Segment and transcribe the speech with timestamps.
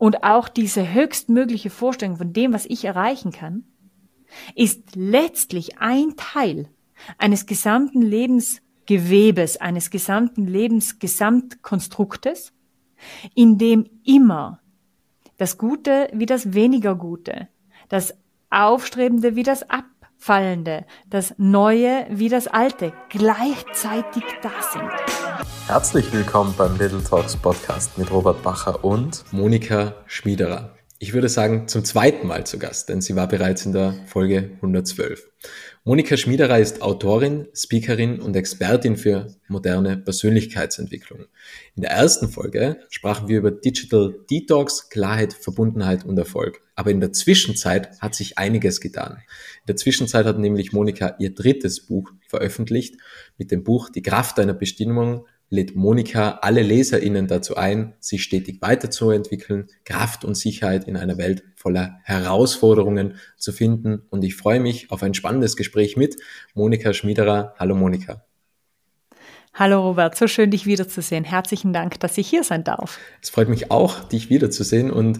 [0.00, 3.64] und auch diese höchstmögliche Vorstellung von dem, was ich erreichen kann,
[4.54, 6.70] ist letztlich ein Teil
[7.18, 12.54] eines gesamten Lebensgewebes, eines gesamten Lebensgesamtkonstruktes,
[13.34, 14.62] in dem immer
[15.36, 17.48] das Gute wie das weniger Gute,
[17.90, 18.14] das
[18.48, 19.68] Aufstrebende wie das
[20.20, 24.90] Abfallende, das Neue wie das Alte gleichzeitig da sind.
[25.66, 30.76] Herzlich willkommen beim Little Talks Podcast mit Robert Bacher und Monika Schmiederer.
[30.98, 34.50] Ich würde sagen, zum zweiten Mal zu Gast, denn sie war bereits in der Folge
[34.56, 35.26] 112.
[35.82, 41.24] Monika Schmiederer ist Autorin, Speakerin und Expertin für moderne Persönlichkeitsentwicklung.
[41.74, 46.60] In der ersten Folge sprachen wir über Digital Detox, Klarheit, Verbundenheit und Erfolg.
[46.74, 49.22] Aber in der Zwischenzeit hat sich einiges getan.
[49.62, 52.96] In der Zwischenzeit hat nämlich Monika ihr drittes Buch veröffentlicht
[53.38, 58.62] mit dem Buch Die Kraft deiner Bestimmung lädt Monika alle LeserInnen dazu ein, sich stetig
[58.62, 64.02] weiterzuentwickeln, Kraft und Sicherheit in einer Welt voller Herausforderungen zu finden.
[64.10, 66.16] Und ich freue mich auf ein spannendes Gespräch mit
[66.54, 67.54] Monika Schmiederer.
[67.58, 68.24] Hallo Monika.
[69.52, 71.24] Hallo Robert, so schön dich wiederzusehen.
[71.24, 73.00] Herzlichen Dank, dass ich hier sein darf.
[73.20, 74.92] Es freut mich auch, dich wiederzusehen.
[74.92, 75.18] Und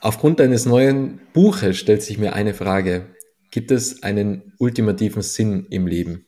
[0.00, 3.14] aufgrund deines neuen Buches stellt sich mir eine Frage.
[3.50, 6.25] Gibt es einen ultimativen Sinn im Leben?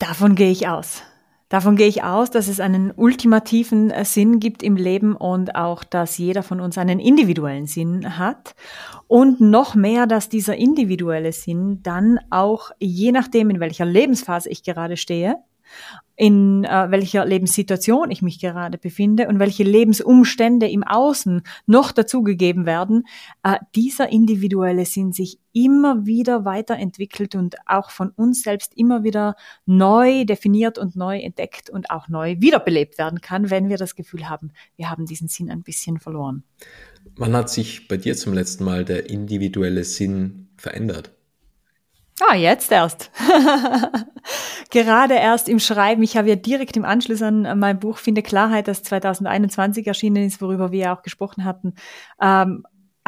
[0.00, 1.02] Davon gehe ich aus.
[1.50, 5.84] Davon gehe ich aus, dass es einen ultimativen äh, Sinn gibt im Leben und auch,
[5.84, 8.54] dass jeder von uns einen individuellen Sinn hat.
[9.08, 14.62] Und noch mehr, dass dieser individuelle Sinn dann auch, je nachdem, in welcher Lebensphase ich
[14.62, 15.36] gerade stehe,
[16.20, 22.66] in äh, welcher Lebenssituation ich mich gerade befinde und welche Lebensumstände im Außen noch dazugegeben
[22.66, 23.04] werden,
[23.42, 29.34] äh, dieser individuelle Sinn sich immer wieder weiterentwickelt und auch von uns selbst immer wieder
[29.64, 34.28] neu definiert und neu entdeckt und auch neu wiederbelebt werden kann, wenn wir das Gefühl
[34.28, 36.44] haben, wir haben diesen Sinn ein bisschen verloren.
[37.16, 41.12] Wann hat sich bei dir zum letzten Mal der individuelle Sinn verändert?
[42.20, 43.10] Ah, jetzt erst.
[44.70, 46.02] Gerade erst im Schreiben.
[46.02, 50.42] Ich habe ja direkt im Anschluss an mein Buch Finde Klarheit, das 2021 erschienen ist,
[50.42, 51.74] worüber wir ja auch gesprochen hatten,
[52.20, 52.64] ähm,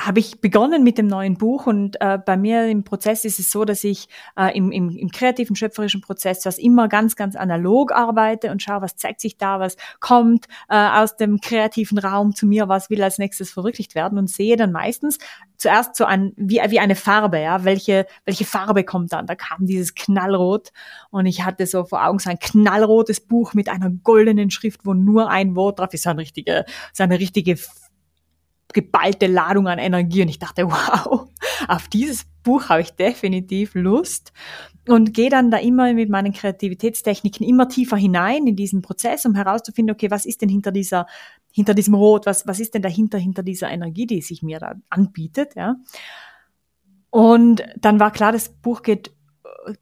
[0.06, 3.50] habe ich begonnen mit dem neuen Buch und äh, bei mir im Prozess ist es
[3.50, 7.92] so, dass ich äh, im, im, im kreativen, schöpferischen Prozess das immer ganz, ganz analog
[7.92, 12.46] arbeite und schaue, was zeigt sich da, was kommt äh, aus dem kreativen Raum zu
[12.46, 15.18] mir, was will als nächstes verwirklicht werden und sehe dann meistens
[15.56, 19.26] zuerst so ein, wie, wie eine Farbe, ja, welche, welche Farbe kommt dann?
[19.26, 20.72] Da kam dieses Knallrot
[21.10, 24.94] und ich hatte so vor Augen so ein knallrotes Buch mit einer goldenen Schrift, wo
[24.94, 27.56] nur ein Wort drauf ist, so eine richtige, so eine richtige
[28.72, 30.22] geballte Ladung an Energie.
[30.22, 31.28] Und ich dachte, wow,
[31.68, 34.32] auf dieses Buch habe ich definitiv Lust.
[34.88, 39.36] Und gehe dann da immer mit meinen Kreativitätstechniken immer tiefer hinein in diesen Prozess, um
[39.36, 41.06] herauszufinden, okay, was ist denn hinter dieser,
[41.52, 44.74] hinter diesem Rot, was, was ist denn dahinter, hinter dieser Energie, die sich mir da
[44.90, 45.76] anbietet, ja.
[47.10, 49.12] Und dann war klar, das Buch geht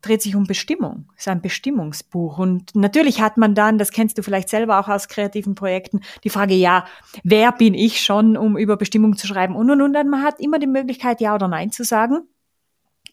[0.02, 1.06] dreht sich um Bestimmung.
[1.16, 2.38] Es ist ein Bestimmungsbuch.
[2.38, 6.30] Und natürlich hat man dann, das kennst du vielleicht selber auch aus kreativen Projekten, die
[6.30, 6.84] Frage, ja,
[7.22, 9.56] wer bin ich schon, um über Bestimmung zu schreiben?
[9.56, 12.28] Und, und, und, dann man hat immer die Möglichkeit, ja oder nein zu sagen.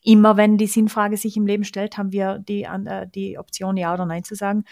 [0.07, 3.93] Immer wenn die Sinnfrage sich im Leben stellt, haben wir die, äh, die Option, ja
[3.93, 4.63] oder nein zu sagen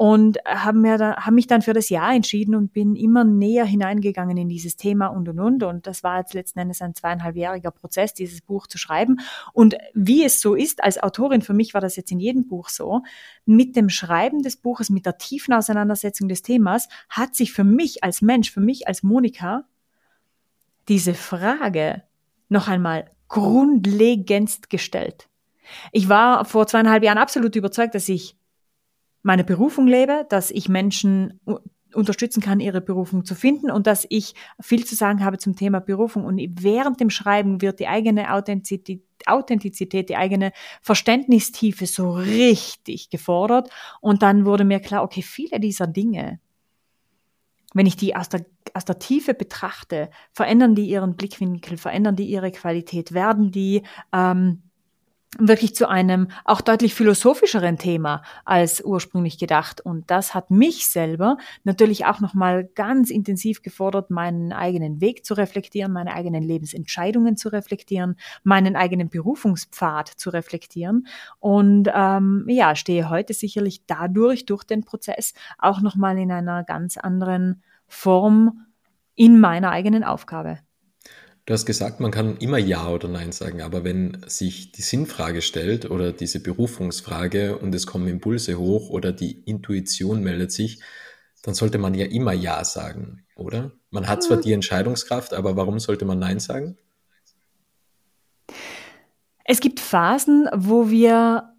[0.00, 3.66] und haben, mir da, haben mich dann für das Jahr entschieden und bin immer näher
[3.66, 5.62] hineingegangen in dieses Thema und und und.
[5.62, 9.18] Und das war jetzt letzten Endes ein zweieinhalbjähriger Prozess, dieses Buch zu schreiben.
[9.52, 12.70] Und wie es so ist, als Autorin, für mich war das jetzt in jedem Buch
[12.70, 13.02] so,
[13.44, 18.02] mit dem Schreiben des Buches, mit der tiefen Auseinandersetzung des Themas, hat sich für mich
[18.02, 19.64] als Mensch, für mich als Monika,
[20.88, 22.04] diese Frage
[22.48, 25.28] noch einmal grundlegendst gestellt.
[25.92, 28.36] Ich war vor zweieinhalb Jahren absolut überzeugt, dass ich
[29.22, 31.40] meine Berufung lebe, dass ich Menschen
[31.94, 35.80] unterstützen kann, ihre Berufung zu finden und dass ich viel zu sagen habe zum Thema
[35.80, 36.24] Berufung.
[36.24, 40.52] Und während dem Schreiben wird die eigene Authentizität, Authentizität, die eigene
[40.82, 43.70] Verständnistiefe so richtig gefordert.
[44.00, 46.40] Und dann wurde mir klar, okay, viele dieser Dinge,
[47.74, 48.44] wenn ich die aus der,
[48.74, 53.82] aus der Tiefe betrachte, verändern die ihren Blickwinkel, verändern die ihre Qualität, werden die
[54.12, 54.62] ähm,
[55.38, 59.80] wirklich zu einem auch deutlich philosophischeren Thema als ursprünglich gedacht.
[59.80, 65.34] Und das hat mich selber natürlich auch nochmal ganz intensiv gefordert, meinen eigenen Weg zu
[65.34, 71.06] reflektieren, meine eigenen Lebensentscheidungen zu reflektieren, meinen eigenen Berufungspfad zu reflektieren.
[71.38, 76.96] Und ähm, ja, stehe heute sicherlich dadurch, durch den Prozess, auch nochmal in einer ganz
[76.96, 78.66] anderen Form
[79.16, 80.60] in meiner eigenen Aufgabe.
[81.44, 85.42] Du hast gesagt, man kann immer Ja oder Nein sagen, aber wenn sich die Sinnfrage
[85.42, 90.80] stellt oder diese Berufungsfrage und es kommen Impulse hoch oder die Intuition meldet sich,
[91.42, 93.72] dann sollte man ja immer Ja sagen, oder?
[93.90, 96.78] Man hat zwar die Entscheidungskraft, aber warum sollte man Nein sagen?
[99.44, 101.52] Es gibt Phasen, wo wir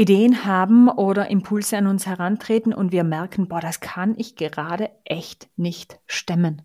[0.00, 4.88] Ideen haben oder Impulse an uns herantreten und wir merken, boah, das kann ich gerade
[5.04, 6.62] echt nicht stemmen.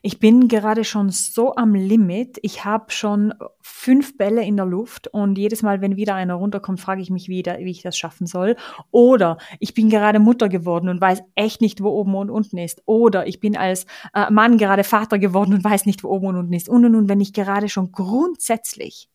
[0.00, 2.38] Ich bin gerade schon so am Limit.
[2.40, 6.80] Ich habe schon fünf Bälle in der Luft und jedes Mal, wenn wieder einer runterkommt,
[6.80, 8.56] frage ich mich wieder, wie ich das schaffen soll.
[8.90, 12.82] Oder ich bin gerade Mutter geworden und weiß echt nicht, wo oben und unten ist.
[12.86, 13.84] Oder ich bin als
[14.14, 16.70] äh, Mann gerade Vater geworden und weiß nicht, wo oben und unten ist.
[16.70, 19.10] Und und, wenn ich gerade schon grundsätzlich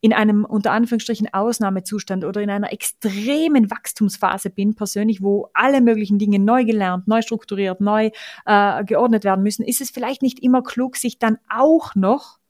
[0.00, 6.18] in einem unter Anführungsstrichen Ausnahmezustand oder in einer extremen Wachstumsphase bin, persönlich, wo alle möglichen
[6.18, 8.10] Dinge neu gelernt, neu strukturiert, neu
[8.46, 12.40] äh, geordnet werden müssen, ist es vielleicht nicht immer klug, sich dann auch noch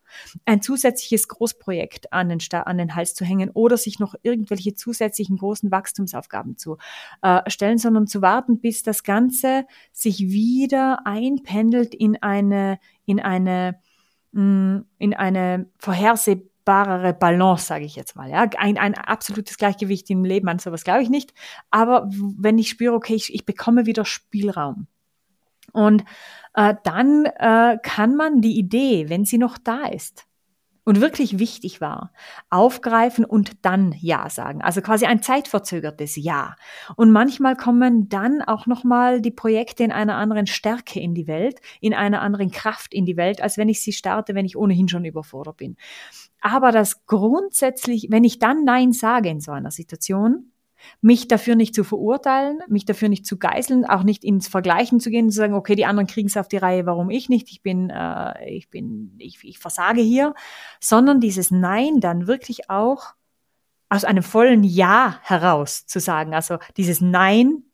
[0.44, 5.36] ein zusätzliches Großprojekt an den, an den Hals zu hängen oder sich noch irgendwelche zusätzlichen
[5.36, 6.78] großen Wachstumsaufgaben zu
[7.22, 13.80] äh, stellen, sondern zu warten, bis das Ganze sich wieder einpendelt in eine, in eine,
[14.32, 18.30] mh, mm, in eine vorhersehbare greifbarere Balance, sage ich jetzt mal.
[18.30, 18.48] Ja?
[18.58, 21.32] Ein, ein absolutes Gleichgewicht im Leben, an sowas glaube ich nicht.
[21.70, 24.86] Aber wenn ich spüre, okay, ich, ich bekomme wieder Spielraum.
[25.72, 26.04] Und
[26.54, 30.26] äh, dann äh, kann man die Idee, wenn sie noch da ist,
[30.84, 32.10] und wirklich wichtig war,
[32.48, 34.62] aufgreifen und dann Ja sagen.
[34.62, 36.56] Also quasi ein zeitverzögertes Ja.
[36.96, 41.60] Und manchmal kommen dann auch nochmal die Projekte in einer anderen Stärke in die Welt,
[41.80, 44.88] in einer anderen Kraft in die Welt, als wenn ich sie starte, wenn ich ohnehin
[44.88, 45.76] schon überfordert bin.
[46.40, 50.52] Aber das grundsätzlich, wenn ich dann Nein sage in so einer Situation,
[51.02, 55.10] mich dafür nicht zu verurteilen, mich dafür nicht zu geißeln, auch nicht ins Vergleichen zu
[55.10, 57.50] gehen zu sagen, okay, die anderen kriegen es auf die Reihe, warum ich nicht?
[57.50, 60.34] Ich bin, äh, ich bin, ich, ich versage hier,
[60.80, 63.14] sondern dieses Nein dann wirklich auch
[63.88, 67.64] aus einem vollen Ja heraus zu sagen, also dieses Nein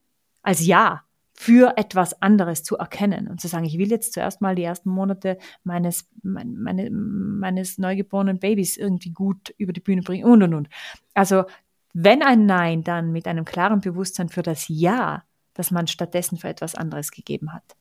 [0.43, 1.06] als Ja
[1.39, 4.89] für etwas anderes zu erkennen und zu sagen, ich will jetzt zuerst mal die ersten
[4.89, 10.69] Monate meines, meine, meines neugeborenen Babys irgendwie gut über die Bühne bringen und und und.
[11.15, 11.45] Also
[11.93, 15.25] wenn ein Nein dann mit einem klaren Bewusstsein für das Ja,
[15.55, 17.77] das man stattdessen für etwas anderes gegeben hat.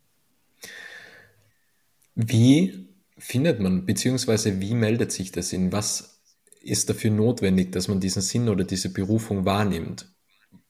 [2.14, 2.88] Wie
[3.18, 5.72] findet man, beziehungsweise wie meldet sich der Sinn?
[5.72, 6.22] Was
[6.62, 10.15] ist dafür notwendig, dass man diesen Sinn oder diese Berufung wahrnimmt?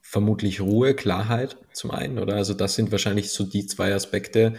[0.07, 2.36] Vermutlich Ruhe, Klarheit zum einen, oder?
[2.36, 4.54] Also das sind wahrscheinlich so die zwei Aspekte,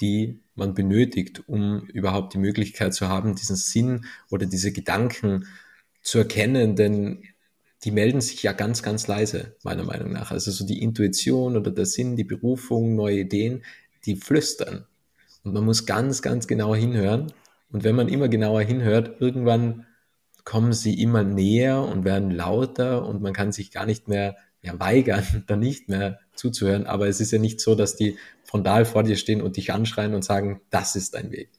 [0.00, 5.46] die man benötigt, um überhaupt die Möglichkeit zu haben, diesen Sinn oder diese Gedanken
[6.00, 7.22] zu erkennen, denn
[7.84, 10.30] die melden sich ja ganz, ganz leise, meiner Meinung nach.
[10.30, 13.64] Also so die Intuition oder der Sinn, die Berufung, neue Ideen,
[14.06, 14.86] die flüstern.
[15.44, 17.32] Und man muss ganz, ganz genau hinhören.
[17.70, 19.84] Und wenn man immer genauer hinhört, irgendwann
[20.44, 24.78] kommen sie immer näher und werden lauter und man kann sich gar nicht mehr ja,
[24.78, 26.86] weigern, dann nicht mehr zuzuhören.
[26.86, 30.14] Aber es ist ja nicht so, dass die frontal vor dir stehen und dich anschreien
[30.14, 31.50] und sagen, das ist dein Weg.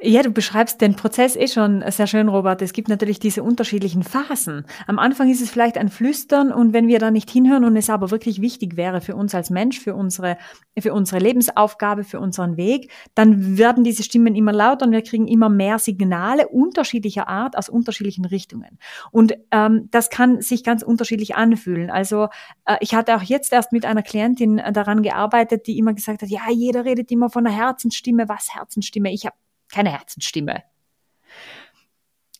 [0.00, 2.62] Ja, du beschreibst den Prozess eh schon sehr schön, Robert.
[2.62, 4.64] Es gibt natürlich diese unterschiedlichen Phasen.
[4.86, 7.90] Am Anfang ist es vielleicht ein Flüstern und wenn wir da nicht hinhören und es
[7.90, 10.38] aber wirklich wichtig wäre für uns als Mensch, für unsere,
[10.78, 15.26] für unsere Lebensaufgabe, für unseren Weg, dann werden diese Stimmen immer lauter und wir kriegen
[15.26, 18.78] immer mehr Signale unterschiedlicher Art aus unterschiedlichen Richtungen.
[19.10, 21.90] Und ähm, das kann sich ganz unterschiedlich anfühlen.
[21.90, 22.28] Also
[22.66, 26.28] äh, ich hatte auch jetzt erst mit einer Klientin daran gearbeitet, die immer gesagt hat,
[26.28, 28.28] ja, jeder redet immer von der Herzensstimme.
[28.28, 29.12] Was Herzensstimme?
[29.12, 29.34] Ich habe
[29.72, 30.62] keine Herzensstimme.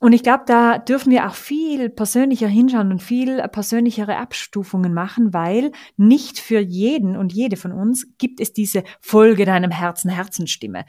[0.01, 5.35] Und ich glaube, da dürfen wir auch viel persönlicher hinschauen und viel persönlichere Abstufungen machen,
[5.35, 10.85] weil nicht für jeden und jede von uns gibt es diese Folge deinem Herzen, Herzensstimme.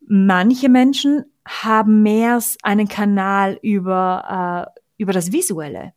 [0.00, 5.92] Manche Menschen haben mehr einen Kanal über, äh, über das Visuelle.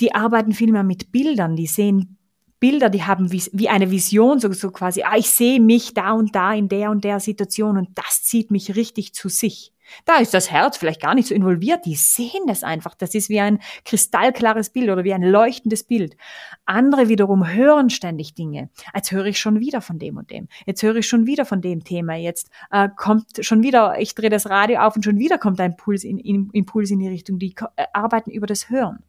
[0.00, 2.15] Die arbeiten viel mehr mit Bildern, die sehen
[2.60, 6.12] Bilder, die haben wie, wie eine Vision, so, so quasi, ah, ich sehe mich da
[6.12, 9.72] und da in der und der Situation und das zieht mich richtig zu sich.
[10.04, 12.94] Da ist das Herz vielleicht gar nicht so involviert, die sehen das einfach.
[12.94, 16.16] Das ist wie ein kristallklares Bild oder wie ein leuchtendes Bild.
[16.64, 18.70] Andere wiederum hören ständig Dinge.
[18.94, 20.48] Jetzt höre ich schon wieder von dem und dem.
[20.66, 22.14] Jetzt höre ich schon wieder von dem Thema.
[22.14, 25.72] Jetzt äh, kommt schon wieder, ich drehe das Radio auf und schon wieder kommt ein
[25.72, 27.38] Impuls in, in, Impuls in die Richtung.
[27.38, 29.04] Die äh, arbeiten über das Hören.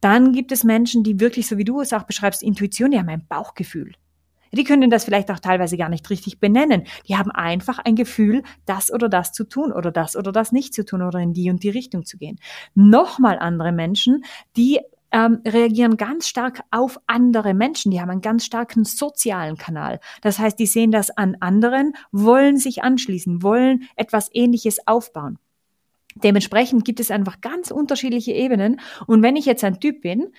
[0.00, 3.08] Dann gibt es Menschen, die wirklich, so wie du es auch beschreibst, Intuition, die haben
[3.08, 3.92] ein Bauchgefühl.
[4.52, 6.84] Die können das vielleicht auch teilweise gar nicht richtig benennen.
[7.08, 10.74] Die haben einfach ein Gefühl, das oder das zu tun oder das oder das nicht
[10.74, 12.38] zu tun oder in die und die Richtung zu gehen.
[12.74, 14.24] Nochmal andere Menschen,
[14.56, 14.80] die
[15.12, 17.90] ähm, reagieren ganz stark auf andere Menschen.
[17.90, 20.00] Die haben einen ganz starken sozialen Kanal.
[20.20, 25.38] Das heißt, die sehen das an anderen, wollen sich anschließen, wollen etwas Ähnliches aufbauen.
[26.16, 28.80] Dementsprechend gibt es einfach ganz unterschiedliche Ebenen.
[29.06, 30.32] Und wenn ich jetzt ein Typ bin,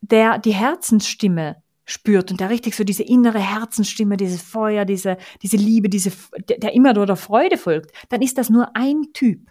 [0.00, 5.56] der die Herzensstimme spürt und der richtig so diese innere Herzensstimme, dieses Feuer, diese, diese
[5.56, 6.12] Liebe, diese,
[6.48, 9.50] der immer nur der Freude folgt, dann ist das nur ein Typ.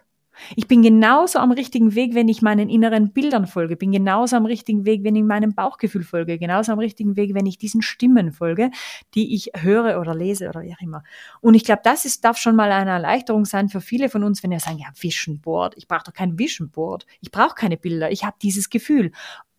[0.55, 4.45] Ich bin genauso am richtigen Weg, wenn ich meinen inneren Bildern folge, bin genauso am
[4.45, 8.31] richtigen Weg, wenn ich meinem Bauchgefühl folge, genauso am richtigen Weg, wenn ich diesen Stimmen
[8.31, 8.71] folge,
[9.13, 11.03] die ich höre oder lese oder wie auch immer.
[11.41, 14.43] Und ich glaube, das ist, darf schon mal eine Erleichterung sein für viele von uns,
[14.43, 17.77] wenn wir sagen, ja, Vision Board, ich brauche doch kein Vision Board, ich brauche keine
[17.77, 19.11] Bilder, ich habe dieses Gefühl.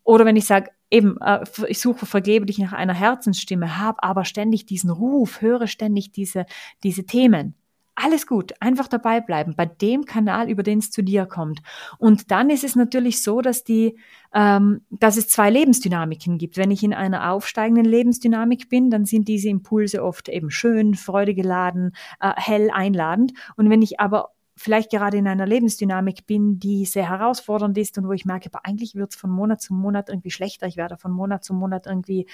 [0.04, 4.66] Oder wenn ich sage, eben, äh, ich suche vergeblich nach einer Herzensstimme, habe aber ständig
[4.66, 6.46] diesen Ruf, höre ständig diese,
[6.82, 7.54] diese Themen.
[7.98, 11.62] Alles gut, einfach dabei bleiben bei dem Kanal, über den es zu dir kommt.
[11.96, 13.98] Und dann ist es natürlich so, dass die,
[14.34, 16.58] ähm, dass es zwei Lebensdynamiken gibt.
[16.58, 21.92] Wenn ich in einer aufsteigenden Lebensdynamik bin, dann sind diese Impulse oft eben schön, freudegeladen,
[22.20, 23.32] äh, hell einladend.
[23.56, 28.08] Und wenn ich aber vielleicht gerade in einer Lebensdynamik bin, die sehr herausfordernd ist und
[28.08, 30.66] wo ich merke, aber eigentlich wird es von Monat zu Monat irgendwie schlechter.
[30.66, 32.26] Ich werde von Monat zu Monat irgendwie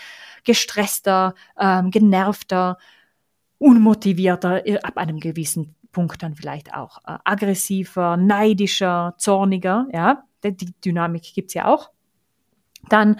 [0.44, 2.78] gestresster, ähm, genervter,
[3.62, 9.86] unmotivierter, äh, ab einem gewissen Punkt dann vielleicht auch äh, aggressiver, neidischer, zorniger.
[9.92, 11.90] Ja, die Dynamik gibt's ja auch.
[12.88, 13.16] Dann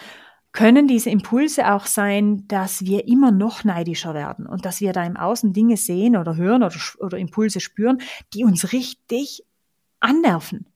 [0.51, 5.05] können diese Impulse auch sein, dass wir immer noch neidischer werden und dass wir da
[5.05, 8.03] im Außen Dinge sehen oder hören oder, oder Impulse spüren,
[8.35, 9.45] die uns richtig
[10.01, 10.67] annerven.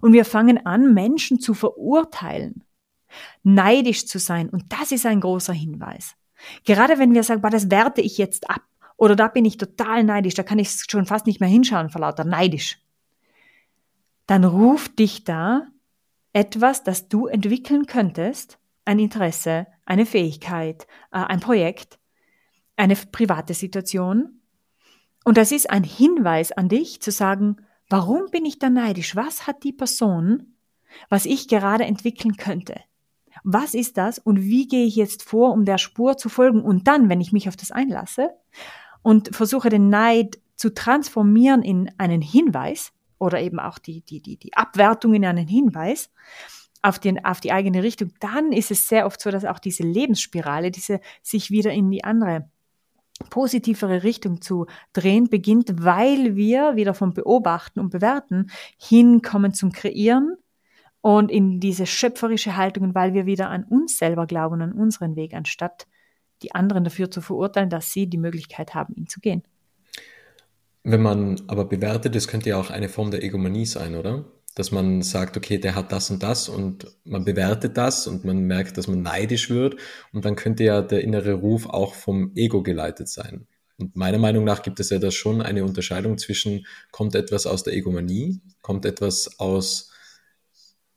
[0.00, 2.64] Und wir fangen an, Menschen zu verurteilen,
[3.42, 4.48] neidisch zu sein.
[4.48, 6.14] Und das ist ein großer Hinweis.
[6.64, 8.62] Gerade wenn wir sagen, das werte ich jetzt ab
[8.96, 12.00] oder da bin ich total neidisch, da kann ich schon fast nicht mehr hinschauen vor
[12.00, 12.78] lauter neidisch.
[14.26, 15.66] Dann ruft dich da
[16.32, 21.98] etwas, das du entwickeln könntest, ein Interesse, eine Fähigkeit, äh, ein Projekt,
[22.76, 24.40] eine private Situation.
[25.24, 27.56] Und das ist ein Hinweis an dich zu sagen,
[27.88, 29.14] warum bin ich da neidisch?
[29.14, 30.54] Was hat die Person,
[31.08, 32.80] was ich gerade entwickeln könnte?
[33.44, 36.62] Was ist das und wie gehe ich jetzt vor, um der Spur zu folgen?
[36.62, 38.30] Und dann, wenn ich mich auf das einlasse
[39.02, 44.36] und versuche den Neid zu transformieren in einen Hinweis oder eben auch die, die, die,
[44.36, 46.10] die Abwertung in einen Hinweis,
[46.82, 49.84] auf, den, auf die eigene Richtung, dann ist es sehr oft so, dass auch diese
[49.84, 52.50] Lebensspirale, diese sich wieder in die andere
[53.30, 60.36] positivere Richtung zu drehen beginnt, weil wir wieder vom Beobachten und Bewerten hinkommen zum Kreieren
[61.00, 65.34] und in diese schöpferische Haltung, weil wir wieder an uns selber glauben, an unseren Weg,
[65.34, 65.86] anstatt
[66.42, 69.42] die anderen dafür zu verurteilen, dass sie die Möglichkeit haben, ihn zu gehen.
[70.84, 74.24] Wenn man aber bewertet, das könnte ja auch eine Form der Egomanie sein, oder?
[74.54, 78.40] dass man sagt, okay, der hat das und das und man bewertet das und man
[78.44, 79.76] merkt, dass man neidisch wird
[80.12, 83.46] und dann könnte ja der innere Ruf auch vom Ego geleitet sein.
[83.78, 87.62] Und meiner Meinung nach gibt es ja da schon eine Unterscheidung zwischen, kommt etwas aus
[87.62, 89.91] der Egomanie, kommt etwas aus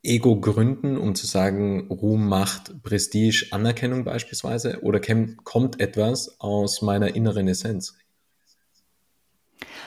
[0.06, 5.00] Ego-Gründen, um zu sagen, Ruhm, Macht, Prestige, Anerkennung beispielsweise, oder
[5.44, 7.98] kommt etwas aus meiner inneren Essenz?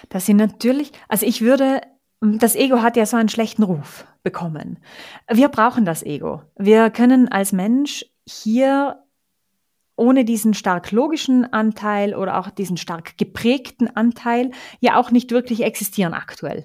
[0.09, 1.81] Das sind natürlich, also ich würde
[2.21, 4.79] das Ego hat ja so einen schlechten Ruf bekommen.
[5.31, 6.43] Wir brauchen das Ego.
[6.57, 9.05] Wir können als Mensch hier
[9.97, 15.63] ohne diesen stark logischen Anteil oder auch diesen stark geprägten Anteil ja auch nicht wirklich
[15.63, 16.65] existieren aktuell.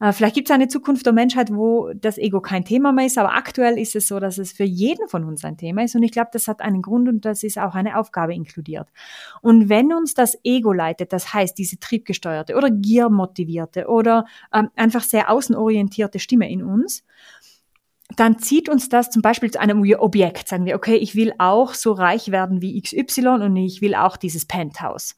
[0.00, 3.18] Äh, vielleicht gibt es eine Zukunft der Menschheit, wo das Ego kein Thema mehr ist,
[3.18, 5.94] aber aktuell ist es so, dass es für jeden von uns ein Thema ist.
[5.94, 8.88] Und ich glaube, das hat einen Grund und das ist auch eine Aufgabe inkludiert.
[9.42, 15.02] Und wenn uns das Ego leitet, das heißt diese triebgesteuerte oder giermotivierte oder ähm, einfach
[15.02, 17.04] sehr außenorientierte Stimme in uns,
[18.16, 20.48] dann zieht uns das zum Beispiel zu einem Objekt.
[20.48, 24.16] Sagen wir, okay, ich will auch so reich werden wie XY und ich will auch
[24.16, 25.17] dieses Penthouse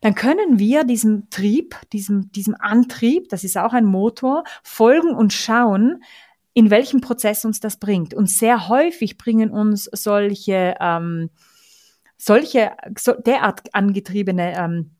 [0.00, 5.32] dann können wir diesem Trieb, diesem, diesem Antrieb, das ist auch ein Motor, folgen und
[5.32, 6.02] schauen,
[6.54, 8.14] in welchem Prozess uns das bringt.
[8.14, 11.30] Und sehr häufig bringen uns solche, ähm,
[12.16, 14.90] solche so derart angetriebene ähm,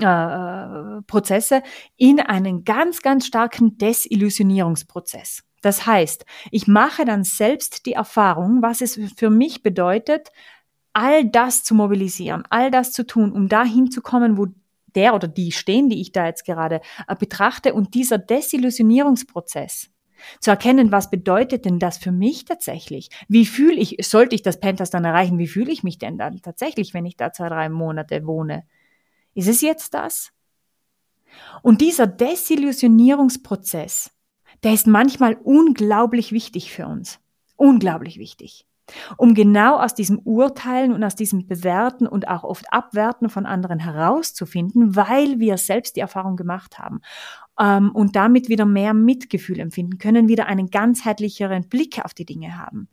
[0.00, 1.62] äh, Prozesse
[1.96, 5.42] in einen ganz, ganz starken Desillusionierungsprozess.
[5.60, 10.30] Das heißt, ich mache dann selbst die Erfahrung, was es für mich bedeutet,
[10.98, 14.48] all das zu mobilisieren, all das zu tun, um dahin zu kommen, wo
[14.96, 17.72] der oder die stehen, die ich da jetzt gerade äh, betrachte.
[17.72, 19.90] Und dieser Desillusionierungsprozess,
[20.40, 23.08] zu erkennen, was bedeutet denn das für mich tatsächlich?
[23.28, 26.42] Wie fühle ich, sollte ich das Pentas dann erreichen, wie fühle ich mich denn dann
[26.42, 28.64] tatsächlich, wenn ich da zwei, drei Monate wohne?
[29.34, 30.32] Ist es jetzt das?
[31.62, 34.10] Und dieser Desillusionierungsprozess,
[34.64, 37.20] der ist manchmal unglaublich wichtig für uns.
[37.54, 38.67] Unglaublich wichtig
[39.16, 43.78] um genau aus diesem Urteilen und aus diesem Bewerten und auch oft Abwerten von anderen
[43.78, 47.00] herauszufinden, weil wir selbst die Erfahrung gemacht haben.
[47.60, 52.56] ähm, und damit wieder mehr Mitgefühl empfinden, können wieder einen ganzheitlicheren Blick auf die Dinge
[52.56, 52.88] haben.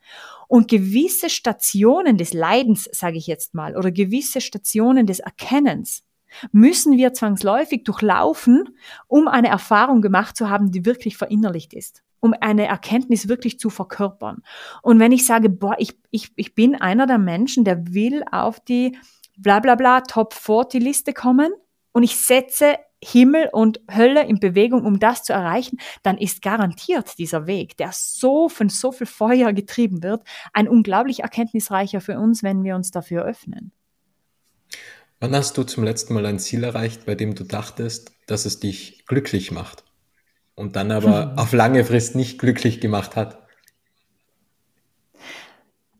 [0.48, 6.04] Und gewisse Stationen des Leidens, sage ich jetzt mal, oder gewisse Stationen des Erkennens,
[6.52, 8.75] müssen wir zwangsläufig durchlaufen,
[9.08, 13.70] um eine Erfahrung gemacht zu haben, die wirklich verinnerlicht ist um eine Erkenntnis wirklich zu
[13.70, 14.41] verkörpern.
[14.82, 18.60] Und wenn ich sage, boah, ich, ich, ich bin einer der Menschen, der will auf
[18.60, 18.98] die
[19.38, 21.53] bla bla bla Top 40 Liste kommen
[21.91, 27.20] und ich setze Himmel und Hölle in Bewegung, um das zu erreichen, dann ist garantiert
[27.20, 32.41] dieser Weg, der so von so viel Feuer getrieben wird, ein unglaublich erkenntnisreicher für uns,
[32.41, 33.72] wenn wir uns dafür öffnen.
[35.20, 38.60] Wann hast du zum letzten Mal ein Ziel erreicht, bei dem du dachtest, dass es
[38.60, 39.85] dich glücklich macht
[40.56, 43.46] und dann aber auf lange Frist nicht glücklich gemacht hat?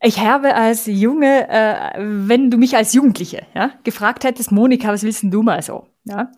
[0.02, 5.04] Ich habe als Junge, äh, wenn du mich als Jugendliche ja, gefragt hättest, Monika, was
[5.04, 5.88] willst denn du mal so?
[6.04, 6.32] Ja,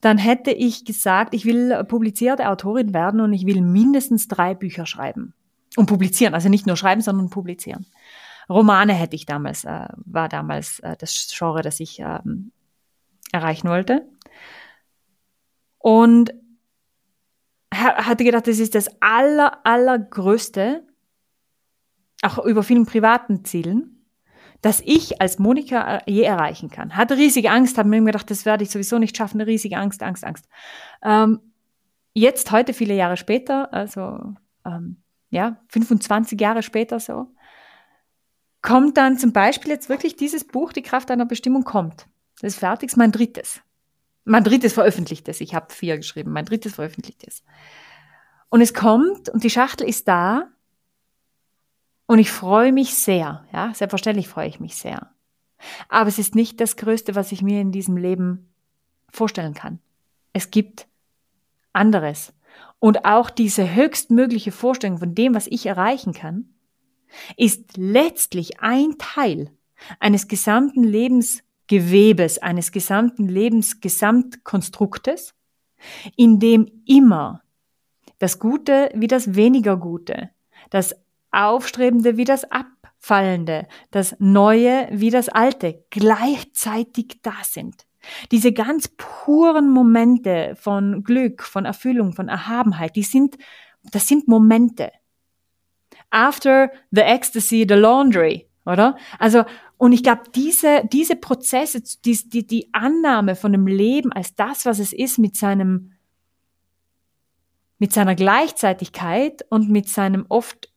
[0.00, 4.84] dann hätte ich gesagt, ich will publizierte Autorin werden und ich will mindestens drei Bücher
[4.84, 5.32] schreiben.
[5.76, 7.86] Und publizieren, also nicht nur schreiben, sondern publizieren.
[8.48, 12.52] Romane hätte ich damals, äh, war damals äh, das Genre, das ich ähm,
[13.32, 14.06] erreichen wollte.
[15.78, 16.34] Und
[17.74, 20.86] hatte gedacht, das ist das aller, allergrößte,
[22.22, 24.06] auch über vielen privaten Zielen,
[24.62, 26.96] das ich als Monika äh, je erreichen kann.
[26.96, 30.24] Hatte riesige Angst, habe mir gedacht, das werde ich sowieso nicht schaffen, riesige Angst, Angst,
[30.24, 30.48] Angst.
[31.02, 31.40] Ähm,
[32.14, 37.34] jetzt, heute, viele Jahre später, also ähm, ja, 25 Jahre später so,
[38.62, 42.06] kommt dann zum Beispiel jetzt wirklich dieses Buch, Die Kraft einer Bestimmung kommt.
[42.40, 43.60] Das ist fertig, ist mein drittes.
[44.24, 45.40] Mein drittes veröffentlichtes.
[45.40, 47.44] Ich habe vier geschrieben, mein drittes veröffentlichtes.
[48.48, 50.48] Und es kommt und die Schachtel ist da
[52.06, 53.46] und ich freue mich sehr.
[53.52, 55.10] Ja, selbstverständlich freue ich mich sehr.
[55.88, 58.52] Aber es ist nicht das Größte, was ich mir in diesem Leben
[59.10, 59.80] vorstellen kann.
[60.32, 60.86] Es gibt
[61.72, 62.32] anderes.
[62.78, 66.54] Und auch diese höchstmögliche Vorstellung von dem, was ich erreichen kann,
[67.36, 69.50] ist letztlich ein Teil
[70.00, 70.84] eines gesamten
[71.70, 75.34] Lebensgewebes, eines gesamten Lebensgesamtkonstruktes,
[76.16, 77.42] in dem immer
[78.18, 80.30] das Gute wie das weniger Gute,
[80.70, 80.94] das
[81.30, 87.86] Aufstrebende wie das Abfallende, das Neue wie das Alte gleichzeitig da sind.
[88.30, 93.36] Diese ganz puren Momente von Glück, von Erfüllung, von Erhabenheit, die sind,
[93.82, 94.92] das sind Momente.
[96.10, 98.96] After the ecstasy, the laundry, oder?
[99.18, 99.44] Also,
[99.76, 104.66] und ich glaube, diese, diese Prozesse, die, die, die Annahme von dem Leben als das,
[104.66, 105.92] was es ist, mit seinem,
[107.78, 110.72] mit seiner Gleichzeitigkeit und mit seinem oft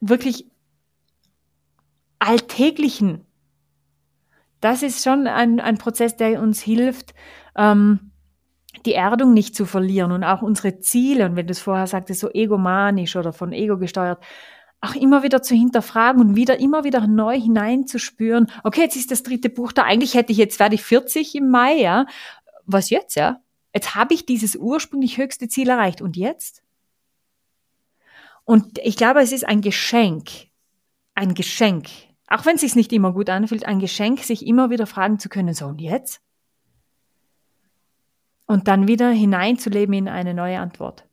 [0.00, 0.46] wirklich
[2.18, 3.24] alltäglichen.
[4.60, 7.14] Das ist schon ein, ein Prozess, der uns hilft,
[7.56, 8.12] ähm,
[8.84, 12.20] die Erdung nicht zu verlieren und auch unsere Ziele, und wenn du es vorher sagtest,
[12.20, 14.22] so egomanisch oder von Ego gesteuert,
[14.80, 19.22] auch immer wieder zu hinterfragen und wieder immer wieder neu hineinzuspüren, okay, jetzt ist das
[19.22, 22.06] dritte Buch da, eigentlich hätte ich jetzt, werde ich 40 im Mai, ja.
[22.66, 23.40] Was jetzt, ja?
[23.74, 26.00] Jetzt habe ich dieses ursprünglich höchste Ziel erreicht.
[26.00, 26.62] Und jetzt?
[28.44, 30.30] Und ich glaube, es ist ein Geschenk,
[31.14, 31.88] ein Geschenk,
[32.28, 35.28] auch wenn es sich nicht immer gut anfühlt, ein Geschenk, sich immer wieder fragen zu
[35.28, 36.20] können, so und jetzt?
[38.46, 41.04] Und dann wieder hineinzuleben in eine neue Antwort.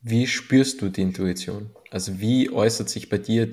[0.00, 1.70] Wie spürst du die Intuition?
[1.94, 3.48] Also wie äußert sich bei dir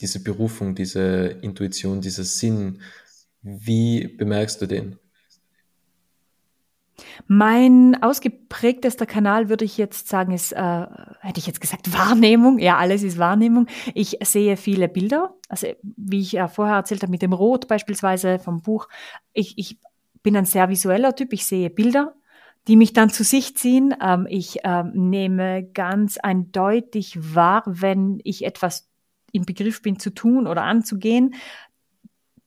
[0.00, 2.80] diese Berufung, diese Intuition, dieser Sinn?
[3.42, 4.98] Wie bemerkst du den?
[7.26, 10.86] Mein ausgeprägtester Kanal würde ich jetzt sagen, ist, äh,
[11.20, 12.58] hätte ich jetzt gesagt, Wahrnehmung.
[12.60, 13.66] Ja, alles ist Wahrnehmung.
[13.92, 15.34] Ich sehe viele Bilder.
[15.50, 18.88] Also wie ich ja vorher erzählt habe mit dem Rot beispielsweise vom Buch.
[19.34, 19.78] Ich, ich
[20.22, 21.34] bin ein sehr visueller Typ.
[21.34, 22.14] Ich sehe Bilder,
[22.68, 23.94] die mich dann zu sich ziehen.
[24.00, 28.88] Ähm, ich ähm, nehme ganz eindeutig wahr, wenn ich etwas
[29.32, 31.34] im Begriff bin zu tun oder anzugehen,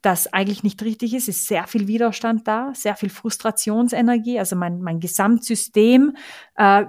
[0.01, 4.37] das eigentlich nicht richtig ist, ist sehr viel Widerstand da, sehr viel Frustrationsenergie.
[4.37, 6.15] Also mein, mein Gesamtsystem
[6.55, 6.85] äh,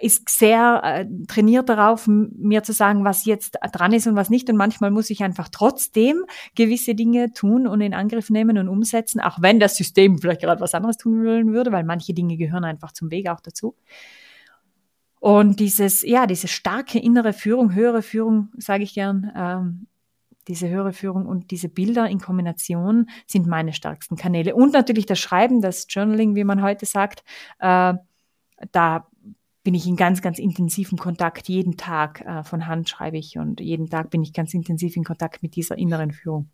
[0.00, 4.48] ist sehr äh, trainiert darauf, mir zu sagen, was jetzt dran ist und was nicht.
[4.50, 9.20] Und manchmal muss ich einfach trotzdem gewisse Dinge tun und in Angriff nehmen und umsetzen,
[9.20, 12.64] auch wenn das System vielleicht gerade was anderes tun wollen würde, weil manche Dinge gehören
[12.64, 13.74] einfach zum Weg auch dazu.
[15.20, 19.86] Und dieses, ja, diese starke innere Führung, höhere Führung, sage ich gern, ähm,
[20.46, 24.54] diese höhere Führung und diese Bilder in Kombination sind meine stärksten Kanäle.
[24.54, 27.22] Und natürlich das Schreiben, das Journaling, wie man heute sagt,
[27.58, 27.94] äh,
[28.72, 29.06] da
[29.64, 31.48] bin ich in ganz, ganz intensivem Kontakt.
[31.48, 35.04] Jeden Tag äh, von Hand schreibe ich und jeden Tag bin ich ganz intensiv in
[35.04, 36.48] Kontakt mit dieser inneren Führung.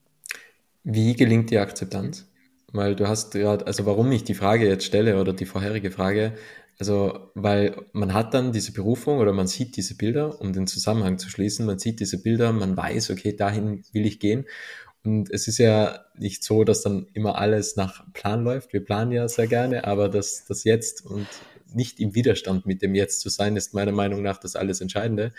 [0.83, 2.31] Wie gelingt die Akzeptanz?
[2.73, 6.35] Weil du hast gerade, also warum ich die Frage jetzt stelle oder die vorherige Frage,
[6.79, 11.19] Also, weil man hat dann diese Berufung oder man sieht diese Bilder, um den Zusammenhang
[11.19, 14.45] zu schließen, man sieht diese Bilder, man weiß, okay, dahin will ich gehen.
[15.05, 18.73] Und es ist ja nicht so, dass dann immer alles nach Plan läuft.
[18.73, 21.29] Wir planen ja sehr gerne, aber das, das Jetzt und
[21.75, 25.33] nicht im Widerstand mit dem Jetzt zu sein, ist meiner Meinung nach das alles Entscheidende.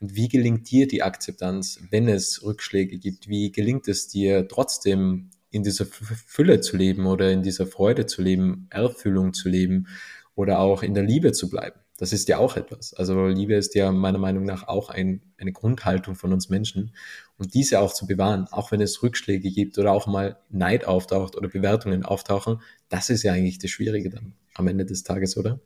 [0.00, 3.28] Und wie gelingt dir die Akzeptanz, wenn es Rückschläge gibt?
[3.28, 8.22] Wie gelingt es dir trotzdem in dieser Fülle zu leben oder in dieser Freude zu
[8.22, 9.86] leben, Erfüllung zu leben
[10.34, 11.80] oder auch in der Liebe zu bleiben?
[11.98, 12.94] Das ist ja auch etwas.
[12.94, 16.94] Also Liebe ist ja meiner Meinung nach auch ein, eine Grundhaltung von uns Menschen.
[17.38, 21.36] Und diese auch zu bewahren, auch wenn es Rückschläge gibt oder auch mal Neid auftaucht
[21.36, 25.58] oder Bewertungen auftauchen, das ist ja eigentlich das Schwierige dann am Ende des Tages, oder?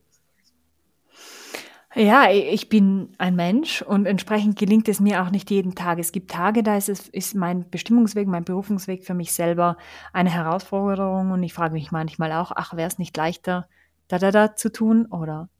[1.94, 5.98] Ja, ich bin ein Mensch und entsprechend gelingt es mir auch nicht jeden Tag.
[5.98, 9.76] Es gibt Tage, da ist es ist mein Bestimmungsweg, mein Berufungsweg für mich selber
[10.14, 13.68] eine Herausforderung und ich frage mich manchmal auch, ach, wäre es nicht leichter,
[14.08, 15.50] da da da zu tun oder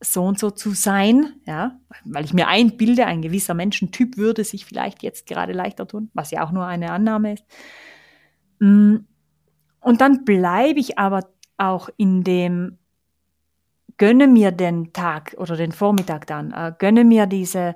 [0.00, 4.66] so und so zu sein, ja, weil ich mir einbilde, ein gewisser Menschentyp würde sich
[4.66, 7.44] vielleicht jetzt gerade leichter tun, was ja auch nur eine Annahme ist.
[8.60, 8.96] Mm,
[9.80, 12.78] und dann bleibe ich aber auch in dem
[13.98, 17.74] gönne mir den Tag oder den Vormittag dann, äh, gönne mir diese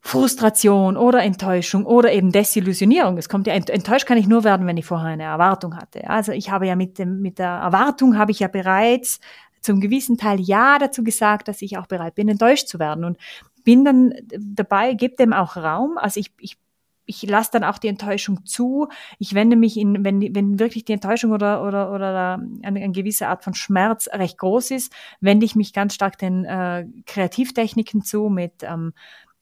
[0.00, 3.16] Frustration oder Enttäuschung oder eben Desillusionierung.
[3.16, 6.08] Es kommt ja enttäuscht kann ich nur werden, wenn ich vorher eine Erwartung hatte.
[6.08, 9.18] Also ich habe ja mit dem mit der Erwartung habe ich ja bereits
[9.62, 13.16] zum gewissen Teil ja dazu gesagt, dass ich auch bereit bin, enttäuscht zu werden und
[13.64, 15.96] bin dann dabei, gebe dem auch Raum.
[15.96, 16.58] Also ich, ich
[17.06, 18.88] ich lasse dann auch die Enttäuschung zu.
[19.18, 23.28] Ich wende mich in, wenn, wenn wirklich die Enttäuschung oder, oder, oder eine, eine gewisse
[23.28, 28.28] Art von Schmerz recht groß ist, wende ich mich ganz stark den äh, Kreativtechniken zu
[28.28, 28.92] mit, ähm,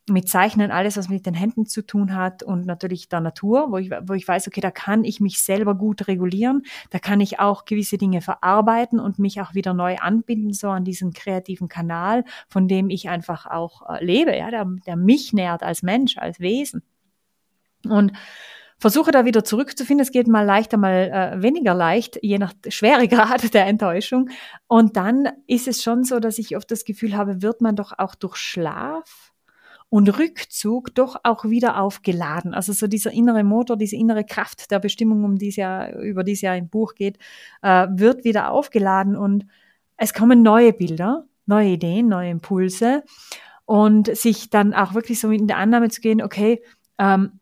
[0.09, 3.77] mit Zeichnen, alles, was mit den Händen zu tun hat und natürlich der Natur, wo
[3.77, 7.39] ich, wo ich weiß, okay, da kann ich mich selber gut regulieren, da kann ich
[7.39, 12.25] auch gewisse Dinge verarbeiten und mich auch wieder neu anbinden, so an diesen kreativen Kanal,
[12.49, 16.41] von dem ich einfach auch äh, lebe, ja, der, der mich nährt als Mensch, als
[16.41, 16.83] Wesen.
[17.89, 18.13] Und
[18.83, 20.03] versuche da wieder zurückzufinden.
[20.03, 24.29] Es geht mal leichter, mal äh, weniger leicht, je nach Schweregrad der Enttäuschung.
[24.67, 27.93] Und dann ist es schon so, dass ich oft das Gefühl habe, wird man doch
[27.97, 29.33] auch durch Schlaf
[29.89, 32.55] und Rückzug doch auch wieder aufgeladen.
[32.55, 36.25] Also so dieser innere Motor, diese innere Kraft der Bestimmung, um die es ja, über
[36.25, 37.19] die es ja im Buch geht,
[37.61, 39.47] äh, wird wieder aufgeladen und
[39.97, 43.05] es kommen neue Bilder, neue Ideen, neue Impulse
[43.65, 46.63] und sich dann auch wirklich so in der Annahme zu gehen, okay,
[46.99, 47.39] ähm,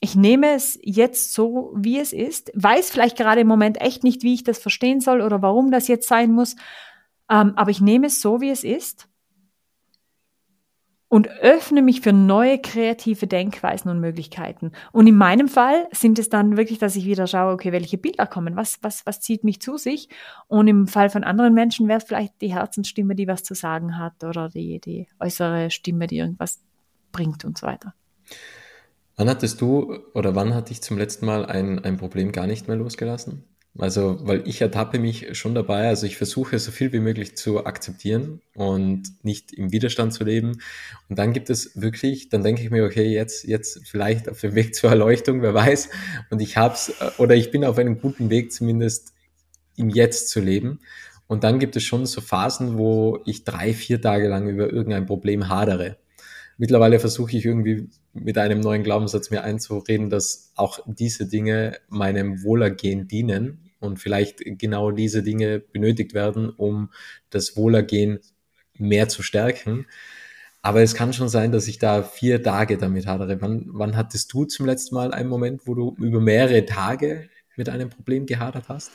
[0.00, 4.22] ich nehme es jetzt so, wie es ist, weiß vielleicht gerade im Moment echt nicht,
[4.22, 6.56] wie ich das verstehen soll oder warum das jetzt sein muss,
[7.30, 9.10] ähm, aber ich nehme es so, wie es ist
[11.10, 14.70] und öffne mich für neue kreative Denkweisen und Möglichkeiten.
[14.92, 18.28] Und in meinem Fall sind es dann wirklich, dass ich wieder schaue, okay, welche Bilder
[18.28, 20.08] kommen, was, was, was zieht mich zu sich?
[20.46, 23.98] Und im Fall von anderen Menschen wäre es vielleicht die Herzensstimme, die was zu sagen
[23.98, 26.60] hat oder die, die äußere Stimme, die irgendwas
[27.10, 27.92] bringt und so weiter.
[29.20, 32.68] Wann hattest du oder wann hatte ich zum letzten Mal ein, ein Problem gar nicht
[32.68, 33.44] mehr losgelassen?
[33.76, 37.66] Also, weil ich ertappe mich schon dabei, also ich versuche so viel wie möglich zu
[37.66, 40.62] akzeptieren und nicht im Widerstand zu leben.
[41.10, 44.54] Und dann gibt es wirklich, dann denke ich mir, okay, jetzt, jetzt vielleicht auf dem
[44.54, 45.90] Weg zur Erleuchtung, wer weiß.
[46.30, 49.12] Und ich hab's, äh, oder ich bin auf einem guten Weg, zumindest
[49.76, 50.80] im Jetzt zu leben.
[51.26, 55.04] Und dann gibt es schon so Phasen, wo ich drei, vier Tage lang über irgendein
[55.04, 55.98] Problem hadere.
[56.60, 62.42] Mittlerweile versuche ich irgendwie mit einem neuen Glaubenssatz mir einzureden, dass auch diese Dinge meinem
[62.42, 66.90] Wohlergehen dienen und vielleicht genau diese Dinge benötigt werden, um
[67.30, 68.18] das Wohlergehen
[68.76, 69.86] mehr zu stärken.
[70.60, 73.40] Aber es kann schon sein, dass ich da vier Tage damit hadere.
[73.40, 77.70] Wann, wann hattest du zum letzten Mal einen Moment, wo du über mehrere Tage mit
[77.70, 78.90] einem Problem gehadert hast?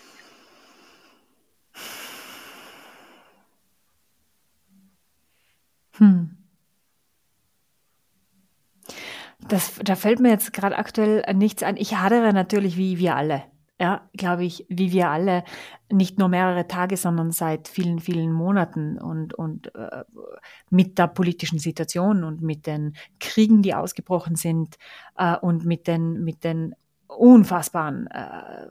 [5.97, 6.34] Hm.
[9.47, 11.77] Das, da fällt mir jetzt gerade aktuell nichts ein.
[11.77, 13.43] Ich hadere natürlich wie wir alle.
[13.79, 15.43] Ja, glaube ich, wie wir alle,
[15.91, 20.05] nicht nur mehrere Tage, sondern seit vielen, vielen Monaten und, und äh,
[20.69, 24.77] mit der politischen Situation und mit den Kriegen, die ausgebrochen sind
[25.17, 26.73] äh, und mit den, mit den
[27.07, 28.67] unfassbaren äh,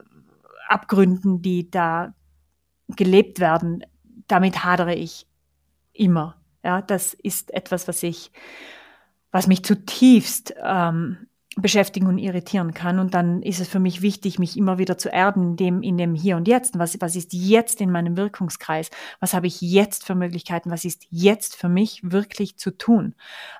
[0.67, 2.15] Abgründen, die da
[2.87, 3.85] gelebt werden,
[4.27, 5.27] damit hadere ich
[5.93, 6.35] immer.
[6.63, 8.31] Ja, das ist etwas, was ich
[9.35, 12.99] was mich zutiefst ähm, beschäftigen und irritieren kann.
[12.99, 15.97] Und dann ist es für mich wichtig, mich immer wieder zu erden in dem, in
[15.97, 16.79] dem Hier und Jetzt.
[16.79, 18.91] Was, was ist jetzt in meinem Wirkungskreis?
[19.19, 20.71] Was habe ich jetzt für Möglichkeiten?
[20.71, 23.13] Was ist jetzt für mich wirklich zu tun?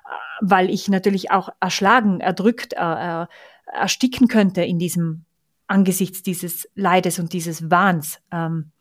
[0.06, 0.08] Äh,
[0.40, 3.28] weil ich natürlich auch erschlagen, erdrückt, er, er,
[3.70, 5.26] ersticken könnte in diesem,
[5.66, 8.18] angesichts dieses Leides und dieses Wahns.
[8.32, 8.72] Ähm,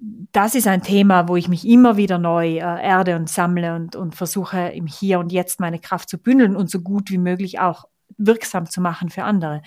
[0.00, 3.96] das ist ein Thema, wo ich mich immer wieder neu äh, erde und sammle und,
[3.96, 7.58] und versuche im Hier und Jetzt meine Kraft zu bündeln und so gut wie möglich
[7.60, 9.62] auch wirksam zu machen für andere.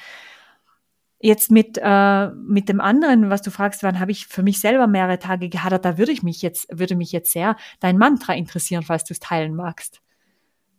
[1.20, 4.88] Jetzt mit, äh, mit dem anderen, was du fragst, wann habe ich für mich selber
[4.88, 8.84] mehrere Tage gehadert, da würde ich mich jetzt, würde mich jetzt sehr dein Mantra interessieren,
[8.84, 10.02] falls du es teilen magst.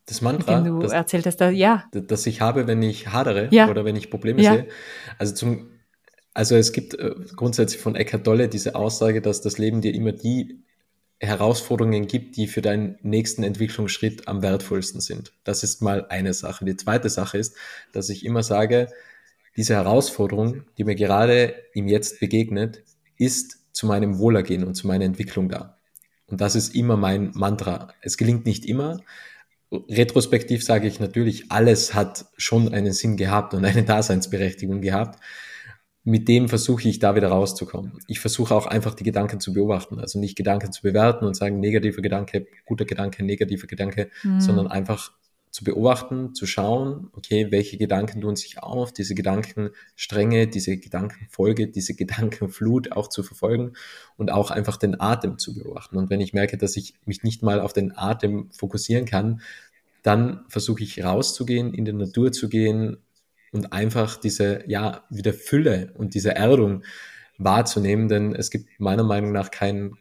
[0.06, 1.84] Das Mantra, du das, erzählt hast, da, ja.
[1.92, 3.68] das ich habe, wenn ich hadere ja.
[3.68, 4.54] oder wenn ich Probleme ja.
[4.54, 4.68] sehe.
[5.16, 5.68] Also zum,
[6.34, 10.12] also es gibt äh, grundsätzlich von Eckhart Tolle diese Aussage, dass das Leben dir immer
[10.12, 10.62] die
[11.20, 15.32] Herausforderungen gibt, die für deinen nächsten Entwicklungsschritt am wertvollsten sind.
[15.44, 16.64] Das ist mal eine Sache.
[16.64, 17.54] Die zweite Sache ist,
[17.92, 18.88] dass ich immer sage,
[19.56, 22.82] diese Herausforderung, die mir gerade im Jetzt begegnet,
[23.18, 25.76] ist zu meinem Wohlergehen und zu meiner Entwicklung da.
[26.26, 27.92] Und das ist immer mein Mantra.
[28.00, 29.00] Es gelingt nicht immer.
[29.70, 35.20] Retrospektiv sage ich natürlich, alles hat schon einen Sinn gehabt und eine Daseinsberechtigung gehabt.
[36.04, 37.98] Mit dem versuche ich da wieder rauszukommen.
[38.08, 41.60] Ich versuche auch einfach die Gedanken zu beobachten, also nicht Gedanken zu bewerten und sagen,
[41.60, 44.40] negativer Gedanke, guter Gedanke, negativer Gedanke, mhm.
[44.40, 45.12] sondern einfach
[45.52, 51.94] zu beobachten, zu schauen, okay, welche Gedanken tun sich auf, diese Gedankenstränge, diese Gedankenfolge, diese
[51.96, 53.74] Gedankenflut auch zu verfolgen
[54.16, 55.98] und auch einfach den Atem zu beobachten.
[55.98, 59.42] Und wenn ich merke, dass ich mich nicht mal auf den Atem fokussieren kann,
[60.02, 62.96] dann versuche ich rauszugehen, in die Natur zu gehen
[63.52, 66.82] und einfach diese, ja, wieder Fülle und diese Erdung
[67.38, 69.96] wahrzunehmen, denn es gibt meiner Meinung nach keinen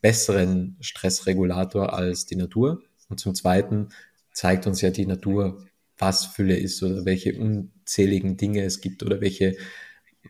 [0.00, 2.82] besseren Stressregulator als die Natur.
[3.08, 3.88] Und zum Zweiten
[4.32, 5.64] zeigt uns ja die Natur,
[5.98, 9.56] was Fülle ist oder welche unzähligen Dinge es gibt oder welche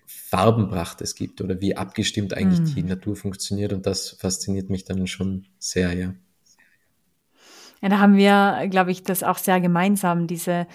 [0.06, 2.74] Farbenpracht es gibt oder wie abgestimmt eigentlich mm.
[2.74, 3.72] die Natur funktioniert.
[3.72, 6.14] Und das fasziniert mich dann schon sehr, ja.
[7.82, 10.66] Ja, da haben wir, glaube ich, das auch sehr gemeinsam, diese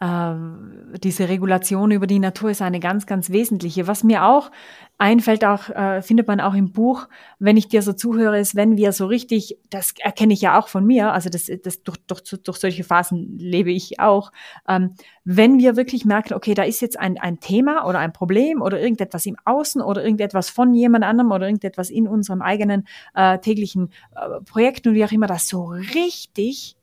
[0.00, 3.86] diese Regulation über die Natur ist eine ganz, ganz wesentliche.
[3.86, 4.50] Was mir auch
[4.98, 8.76] einfällt, auch äh, findet man auch im Buch, wenn ich dir so zuhöre, ist, wenn
[8.76, 12.22] wir so richtig, das erkenne ich ja auch von mir, also das, das durch, durch,
[12.42, 14.30] durch solche Phasen lebe ich auch,
[14.68, 18.62] ähm, wenn wir wirklich merken, okay, da ist jetzt ein, ein Thema oder ein Problem
[18.62, 23.38] oder irgendetwas im Außen oder irgendetwas von jemand anderem oder irgendetwas in unserem eigenen äh,
[23.38, 26.76] täglichen äh, Projekt und wie auch immer, das so richtig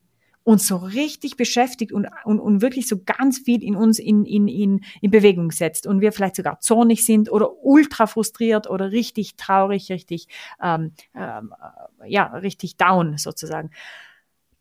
[0.44, 4.48] uns so richtig beschäftigt und, und, und wirklich so ganz viel in uns in, in,
[4.48, 9.36] in, in Bewegung setzt und wir vielleicht sogar zornig sind oder ultra frustriert oder richtig
[9.36, 10.28] traurig, richtig,
[10.62, 11.54] ähm, ähm,
[12.02, 13.70] äh, ja, richtig down sozusagen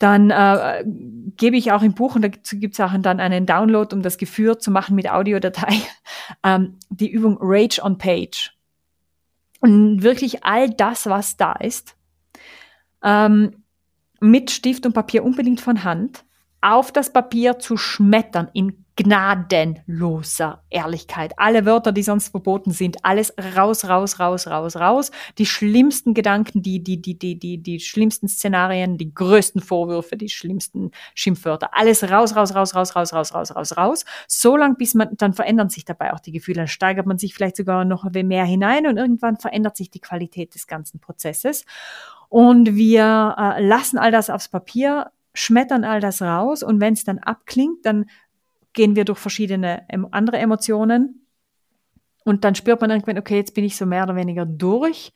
[0.00, 0.82] dann äh,
[1.36, 4.16] gebe ich auch im Buch, und dazu gibt es auch dann einen Download, um das
[4.16, 5.74] geführt zu machen mit Audiodatei,
[6.42, 8.56] ähm, die Übung Rage on Page.
[9.60, 11.96] Und wirklich all das, was da ist,
[13.04, 13.59] ähm,
[14.20, 16.24] mit Stift und Papier unbedingt von Hand
[16.60, 21.32] auf das Papier zu schmettern in gnadenloser Ehrlichkeit.
[21.38, 25.10] Alle Wörter, die sonst verboten sind, alles raus, raus, raus, raus, raus.
[25.38, 30.28] Die schlimmsten Gedanken, die, die, die, die, die, die schlimmsten Szenarien, die größten Vorwürfe, die
[30.28, 31.70] schlimmsten Schimpfwörter.
[31.72, 34.04] Alles raus, raus, raus, raus, raus, raus, raus, raus, raus.
[34.28, 36.58] So lang, bis man, dann verändern sich dabei auch die Gefühle.
[36.58, 40.54] Dann steigert man sich vielleicht sogar noch mehr hinein und irgendwann verändert sich die Qualität
[40.54, 41.64] des ganzen Prozesses.
[42.30, 46.62] Und wir äh, lassen all das aufs Papier, schmettern all das raus.
[46.62, 48.06] Und wenn es dann abklingt, dann
[48.72, 51.26] gehen wir durch verschiedene andere Emotionen.
[52.24, 55.12] Und dann spürt man irgendwann, okay, jetzt bin ich so mehr oder weniger durch,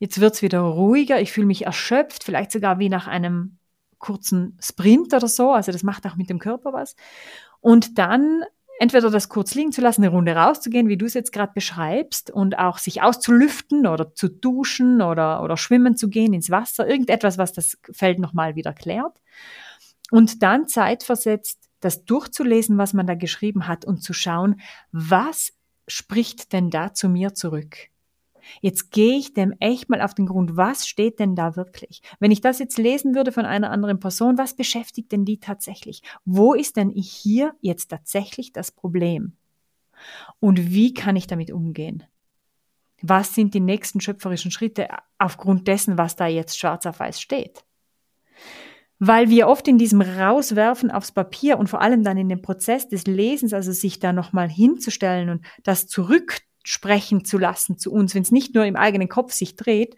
[0.00, 3.58] jetzt wird's wieder ruhiger, ich fühle mich erschöpft, vielleicht sogar wie nach einem
[3.98, 6.96] kurzen Sprint oder so, also das macht auch mit dem Körper was.
[7.60, 8.42] Und dann
[8.80, 12.30] entweder das kurz liegen zu lassen, eine Runde rauszugehen, wie du es jetzt gerade beschreibst,
[12.30, 17.36] und auch sich auszulüften oder zu duschen oder, oder schwimmen zu gehen ins Wasser, irgendetwas,
[17.36, 19.20] was das Feld nochmal wieder klärt.
[20.10, 24.60] Und dann zeitversetzt das durchzulesen, was man da geschrieben hat und zu schauen,
[24.92, 25.52] was
[25.86, 27.89] spricht denn da zu mir zurück?
[28.60, 32.02] Jetzt gehe ich dem echt mal auf den Grund, was steht denn da wirklich?
[32.18, 36.02] Wenn ich das jetzt lesen würde von einer anderen Person, was beschäftigt denn die tatsächlich?
[36.24, 39.34] Wo ist denn hier jetzt tatsächlich das Problem?
[40.38, 42.04] Und wie kann ich damit umgehen?
[43.02, 47.64] Was sind die nächsten schöpferischen Schritte aufgrund dessen, was da jetzt schwarz auf weiß steht?
[48.98, 52.86] Weil wir oft in diesem Rauswerfen aufs Papier und vor allem dann in dem Prozess
[52.86, 58.14] des Lesens, also sich da nochmal hinzustellen und das zurück sprechen zu lassen zu uns,
[58.14, 59.96] wenn es nicht nur im eigenen Kopf sich dreht,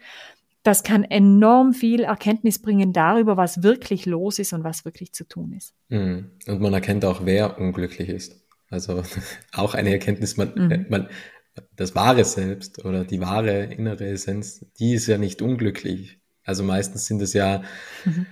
[0.62, 5.24] das kann enorm viel Erkenntnis bringen darüber, was wirklich los ist und was wirklich zu
[5.24, 5.74] tun ist.
[5.88, 6.30] Mhm.
[6.46, 8.36] Und man erkennt auch, wer unglücklich ist.
[8.70, 9.02] Also
[9.52, 10.86] auch eine Erkenntnis, man, mhm.
[10.88, 11.08] man,
[11.76, 16.18] das wahre Selbst oder die wahre innere Essenz, die ist ja nicht unglücklich.
[16.44, 17.62] Also meistens sind es ja
[18.04, 18.26] mhm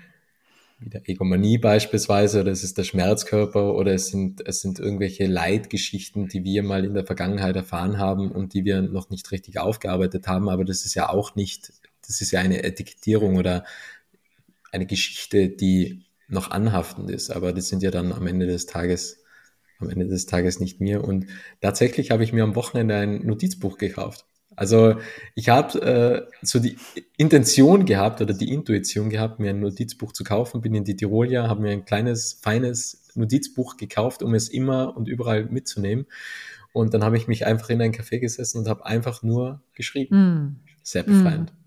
[0.81, 5.27] wie der Egomanie beispielsweise, oder es ist der Schmerzkörper, oder es sind, es sind irgendwelche
[5.27, 9.61] Leidgeschichten, die wir mal in der Vergangenheit erfahren haben und die wir noch nicht richtig
[9.61, 10.49] aufgearbeitet haben.
[10.49, 11.73] Aber das ist ja auch nicht
[12.11, 13.65] das ist ja eine Etikettierung oder
[14.73, 19.23] eine Geschichte, die noch anhaftend ist, aber das sind ja dann am Ende des Tages,
[19.79, 21.05] am Ende des Tages nicht mir.
[21.05, 21.27] Und
[21.61, 24.27] tatsächlich habe ich mir am Wochenende ein Notizbuch gekauft.
[24.61, 24.97] Also
[25.35, 26.77] ich habe äh, so die
[27.17, 31.49] Intention gehabt oder die Intuition gehabt, mir ein Notizbuch zu kaufen, bin in die Tirolia,
[31.49, 36.05] habe mir ein kleines, feines Notizbuch gekauft, um es immer und überall mitzunehmen.
[36.75, 40.15] Und dann habe ich mich einfach in ein Café gesessen und habe einfach nur geschrieben.
[40.15, 40.57] Mm.
[40.83, 41.55] Sehr befreiend.
[41.55, 41.61] Mm.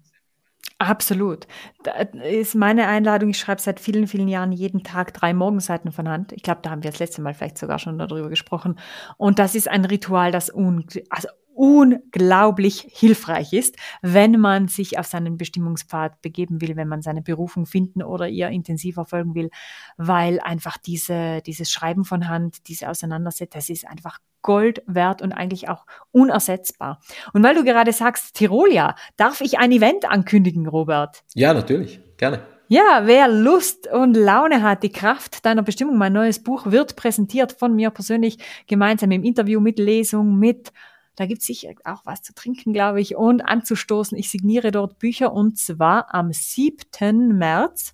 [0.78, 1.48] Absolut.
[1.84, 6.08] Da ist meine Einladung, ich schreibe seit vielen, vielen Jahren jeden Tag drei Morgenseiten von
[6.08, 6.32] Hand.
[6.34, 8.78] Ich glaube, da haben wir das letzte Mal vielleicht sogar schon darüber gesprochen.
[9.18, 15.06] Und das ist ein Ritual, das un also unglaublich hilfreich ist, wenn man sich auf
[15.06, 19.50] seinen Bestimmungspfad begeben will, wenn man seine Berufung finden oder ihr intensiv verfolgen will,
[19.98, 25.32] weil einfach diese, dieses Schreiben von Hand, diese Auseinandersetzung, das ist einfach Gold wert und
[25.32, 27.00] eigentlich auch unersetzbar.
[27.34, 31.24] Und weil du gerade sagst, Tirolia, darf ich ein Event ankündigen, Robert?
[31.34, 32.42] Ja, natürlich, gerne.
[32.68, 37.52] Ja, wer Lust und Laune hat, die Kraft deiner Bestimmung, mein neues Buch wird präsentiert
[37.52, 38.38] von mir persönlich
[38.68, 40.72] gemeinsam im Interview mit Lesung, mit
[41.16, 44.18] da gibt es sicher auch was zu trinken, glaube ich, und anzustoßen.
[44.18, 47.38] Ich signiere dort Bücher und zwar am 7.
[47.38, 47.94] März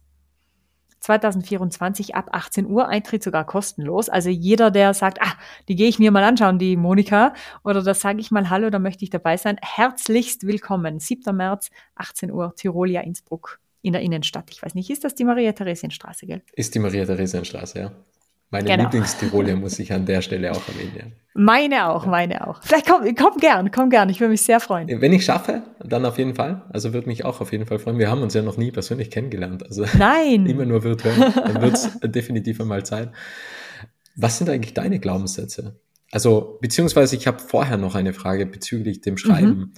[1.01, 2.87] 2024 ab 18 Uhr.
[2.87, 4.09] Eintritt sogar kostenlos.
[4.09, 5.33] Also jeder, der sagt, ah,
[5.67, 8.79] die gehe ich mir mal anschauen, die Monika, oder da sage ich mal Hallo, da
[8.79, 10.99] möchte ich dabei sein, herzlichst willkommen.
[10.99, 11.35] 7.
[11.35, 14.49] März, 18 Uhr, Tirolia, Innsbruck in der Innenstadt.
[14.51, 16.41] Ich weiß nicht, ist das die Maria-Theresienstraße, gell?
[16.53, 17.91] Ist die Maria-Theresienstraße, ja.
[18.51, 18.83] Meine genau.
[18.83, 20.93] Lieblingstiroler muss ich an der Stelle auch erwähnen.
[20.97, 21.05] Ja.
[21.35, 22.61] Meine auch, meine auch.
[22.63, 24.09] Vielleicht komm, komm gern, komm gern.
[24.09, 24.89] Ich würde mich sehr freuen.
[25.01, 26.63] Wenn ich schaffe, dann auf jeden Fall.
[26.69, 27.99] Also würde mich auch auf jeden Fall freuen.
[27.99, 29.63] Wir haben uns ja noch nie persönlich kennengelernt.
[29.63, 30.47] Also Nein.
[30.47, 31.31] immer nur virtuell.
[31.33, 33.11] Dann wird es definitiv einmal Zeit.
[34.15, 35.79] Was sind eigentlich deine Glaubenssätze?
[36.11, 39.57] Also, beziehungsweise ich habe vorher noch eine Frage bezüglich dem Schreiben.
[39.57, 39.73] Mhm.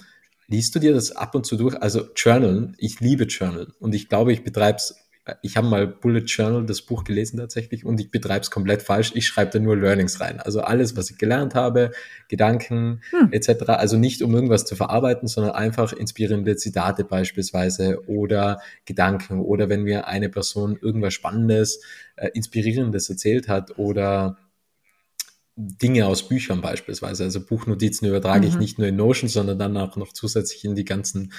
[0.48, 1.82] Liest du dir das ab und zu durch?
[1.82, 4.96] Also Journal, ich liebe Journal und ich glaube, ich betreibe es
[5.44, 9.12] ich habe mal Bullet Journal, das Buch gelesen tatsächlich, und ich betreibe es komplett falsch.
[9.14, 10.40] Ich schreibe da nur Learnings rein.
[10.40, 11.92] Also alles, was ich gelernt habe,
[12.28, 13.32] Gedanken hm.
[13.32, 13.64] etc.
[13.68, 19.84] Also nicht, um irgendwas zu verarbeiten, sondern einfach inspirierende Zitate beispielsweise oder Gedanken oder wenn
[19.84, 21.82] mir eine Person irgendwas Spannendes,
[22.16, 24.38] äh, Inspirierendes erzählt hat oder
[25.56, 27.26] Dinge aus Büchern beispielsweise.
[27.26, 28.54] Also Buchnotizen übertrage mhm.
[28.54, 31.32] ich nicht nur in Notion, sondern dann auch noch zusätzlich in die ganzen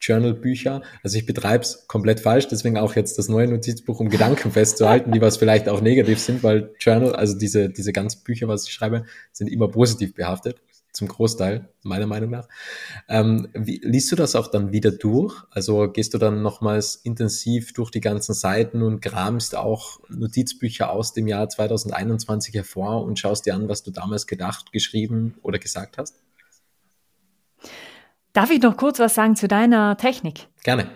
[0.00, 0.82] Journal-Bücher.
[1.02, 5.12] Also ich betreibe es komplett falsch, deswegen auch jetzt das neue Notizbuch, um Gedanken festzuhalten,
[5.12, 8.72] die was vielleicht auch negativ sind, weil Journal, also diese, diese ganzen Bücher, was ich
[8.72, 10.60] schreibe, sind immer positiv behaftet,
[10.92, 12.48] zum Großteil, meiner Meinung nach.
[13.08, 15.36] Ähm, wie, liest du das auch dann wieder durch?
[15.50, 21.12] Also gehst du dann nochmals intensiv durch die ganzen Seiten und kramst auch Notizbücher aus
[21.12, 25.98] dem Jahr 2021 hervor und schaust dir an, was du damals gedacht, geschrieben oder gesagt
[25.98, 26.16] hast?
[28.32, 30.48] Darf ich noch kurz was sagen zu deiner Technik?
[30.62, 30.88] Gerne.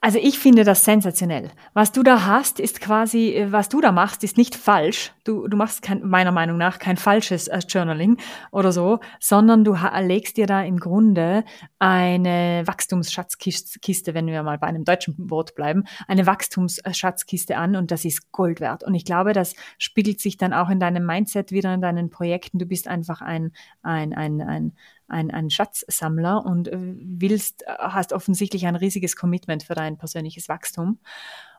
[0.00, 1.50] Also ich finde das sensationell.
[1.74, 5.12] Was du da hast, ist quasi, äh, was du da machst, ist nicht falsch.
[5.24, 8.16] Du, du machst kein, meiner Meinung nach kein falsches äh, Journaling
[8.50, 11.44] oder so, sondern du legst dir da im Grunde
[11.78, 18.04] eine Wachstumsschatzkiste, wenn wir mal bei einem deutschen Wort bleiben, eine Wachstumsschatzkiste an und das
[18.04, 18.84] ist Gold wert.
[18.84, 22.58] Und ich glaube, das spiegelt sich dann auch in deinem Mindset wieder, in deinen Projekten.
[22.58, 23.52] Du bist einfach ein,
[23.82, 24.72] ein, ein, ein
[25.08, 30.48] ein, ein Schatzsammler und äh, willst, äh, hast offensichtlich ein riesiges Commitment für dein persönliches
[30.48, 30.98] Wachstum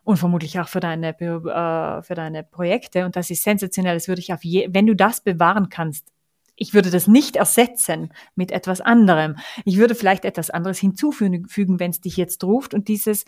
[0.04, 3.04] und vermutlich auch für deine, äh, für deine Projekte.
[3.04, 3.94] Und das ist sensationell.
[3.94, 6.08] Das würde ich auf je, wenn du das bewahren kannst,
[6.56, 9.36] ich würde das nicht ersetzen mit etwas anderem.
[9.64, 13.24] Ich würde vielleicht etwas anderes hinzufügen, wenn es dich jetzt ruft und dieses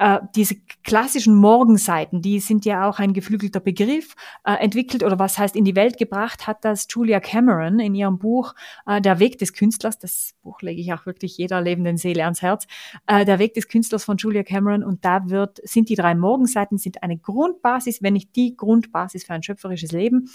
[0.00, 5.36] äh, diese klassischen Morgenseiten, die sind ja auch ein geflügelter Begriff, äh, entwickelt oder was
[5.36, 8.54] heißt in die Welt gebracht hat das Julia Cameron in ihrem Buch
[8.86, 12.40] äh, Der Weg des Künstlers, das Buch lege ich auch wirklich jeder lebenden Seele ans
[12.40, 12.66] Herz,
[13.06, 14.82] äh, Der Weg des Künstlers von Julia Cameron.
[14.84, 19.34] Und da wird, sind die drei Morgenseiten, sind eine Grundbasis, wenn nicht die Grundbasis für
[19.34, 20.30] ein schöpferisches Leben.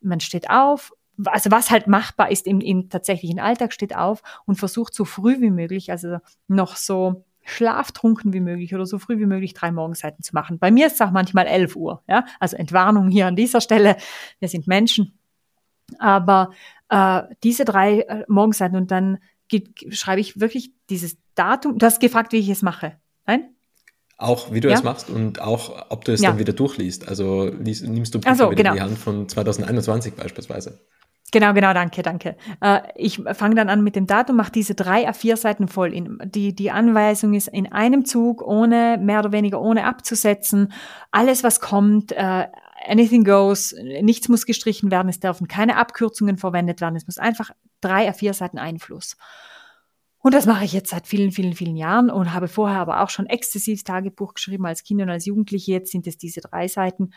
[0.00, 0.94] Man steht auf,
[1.26, 5.42] also was halt machbar ist im, im tatsächlichen Alltag, steht auf und versucht so früh
[5.42, 10.22] wie möglich, also noch so schlaftrunken wie möglich oder so früh wie möglich drei Morgenseiten
[10.22, 10.58] zu machen.
[10.58, 12.02] Bei mir ist es auch manchmal 11 Uhr.
[12.08, 12.24] Ja?
[12.38, 13.96] Also Entwarnung hier an dieser Stelle.
[14.38, 15.18] Wir sind Menschen.
[15.98, 16.50] Aber
[16.88, 19.18] äh, diese drei äh, Morgenseiten und dann
[19.90, 21.78] schreibe ich wirklich dieses Datum.
[21.78, 22.96] Du hast gefragt, wie ich es mache.
[23.26, 23.50] Nein?
[24.16, 24.74] Auch wie du ja?
[24.74, 26.30] es machst und auch, ob du es ja.
[26.30, 27.08] dann wieder durchliest.
[27.08, 28.70] Also liest, nimmst du Bücher so, wieder genau.
[28.72, 30.78] in die Hand von 2021 beispielsweise.
[31.32, 32.36] Genau, genau, danke, danke.
[32.60, 35.94] Äh, ich fange dann an mit dem Datum, mache diese drei A4-Seiten voll.
[35.94, 40.72] In, die, die Anweisung ist in einem Zug, ohne mehr oder weniger ohne abzusetzen.
[41.10, 42.46] Alles, was kommt, äh,
[42.86, 47.50] anything goes, nichts muss gestrichen werden, es dürfen keine Abkürzungen verwendet werden, es muss einfach
[47.80, 49.16] drei A4-Seiten Einfluss.
[50.22, 53.08] Und das mache ich jetzt seit vielen, vielen, vielen Jahren und habe vorher aber auch
[53.08, 55.72] schon exzessives Tagebuch geschrieben als Kind und als Jugendliche.
[55.72, 57.12] Jetzt sind es diese drei Seiten.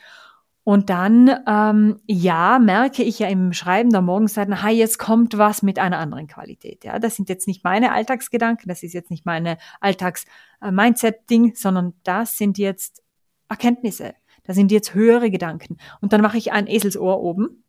[0.65, 5.61] Und dann, ähm, ja, merke ich ja im Schreiben der Morgenseiten, hi, jetzt kommt was
[5.61, 6.85] mit einer anderen Qualität.
[6.85, 11.93] Ja, das sind jetzt nicht meine Alltagsgedanken, das ist jetzt nicht meine Alltags-Mindset-Ding, äh, sondern
[12.03, 13.03] das sind jetzt
[13.49, 14.13] Erkenntnisse.
[14.45, 15.77] Das sind jetzt höhere Gedanken.
[15.99, 17.63] Und dann mache ich ein Eselsohr oben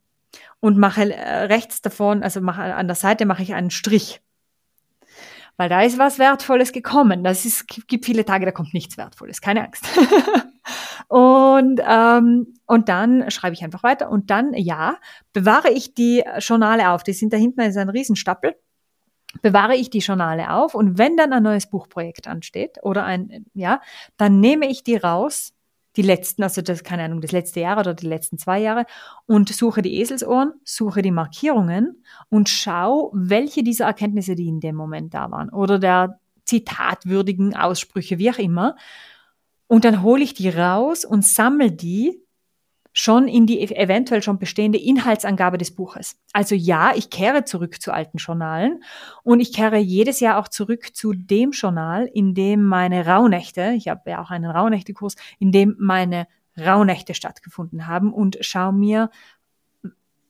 [0.60, 4.20] und mache äh, rechts davon, also mache an der Seite mache ich einen Strich
[5.56, 7.22] weil da ist was Wertvolles gekommen.
[7.22, 9.86] Das ist, gibt viele Tage, da kommt nichts Wertvolles, keine Angst.
[11.08, 14.96] und, ähm, und dann schreibe ich einfach weiter und dann, ja,
[15.32, 17.02] bewahre ich die Journale auf.
[17.02, 18.54] Die sind da hinten, ist ein Riesenstapel.
[19.42, 23.80] Bewahre ich die Journale auf und wenn dann ein neues Buchprojekt ansteht oder ein, ja,
[24.16, 25.54] dann nehme ich die raus
[25.96, 28.86] die letzten, also das, keine Ahnung, das letzte Jahr oder die letzten zwei Jahre
[29.26, 34.74] und suche die Eselsohren, suche die Markierungen und schau, welche dieser Erkenntnisse, die in dem
[34.74, 38.76] Moment da waren oder der zitatwürdigen Aussprüche, wie auch immer.
[39.66, 42.24] Und dann hole ich die raus und sammle die
[42.94, 46.16] schon in die eventuell schon bestehende Inhaltsangabe des Buches.
[46.32, 48.84] Also ja, ich kehre zurück zu alten Journalen
[49.24, 53.88] und ich kehre jedes Jahr auch zurück zu dem Journal, in dem meine Rauhnächte, ich
[53.88, 59.10] habe ja auch einen Rauhnächtekurs, in dem meine Rauhnächte stattgefunden haben und schaue mir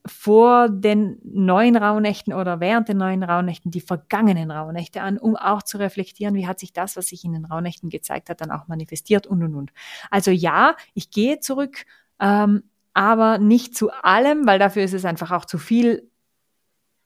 [0.07, 5.63] vor den neuen Rauhnächten oder während den neuen Rauhnächten die vergangenen Rauhnächte an, um auch
[5.63, 8.69] zu reflektieren, wie hat sich das, was sich in den Rauhnächten gezeigt hat, dann auch
[8.69, 9.73] manifestiert und und und.
[10.11, 11.87] Also ja, ich gehe zurück
[12.21, 16.09] ähm, aber nicht zu allem, weil dafür ist es einfach auch zu viel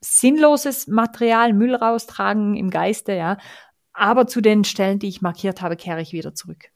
[0.01, 3.39] sinnloses Material, Müll raustragen im Geiste, ja.
[3.93, 6.71] Aber zu den Stellen, die ich markiert habe, kehre ich wieder zurück.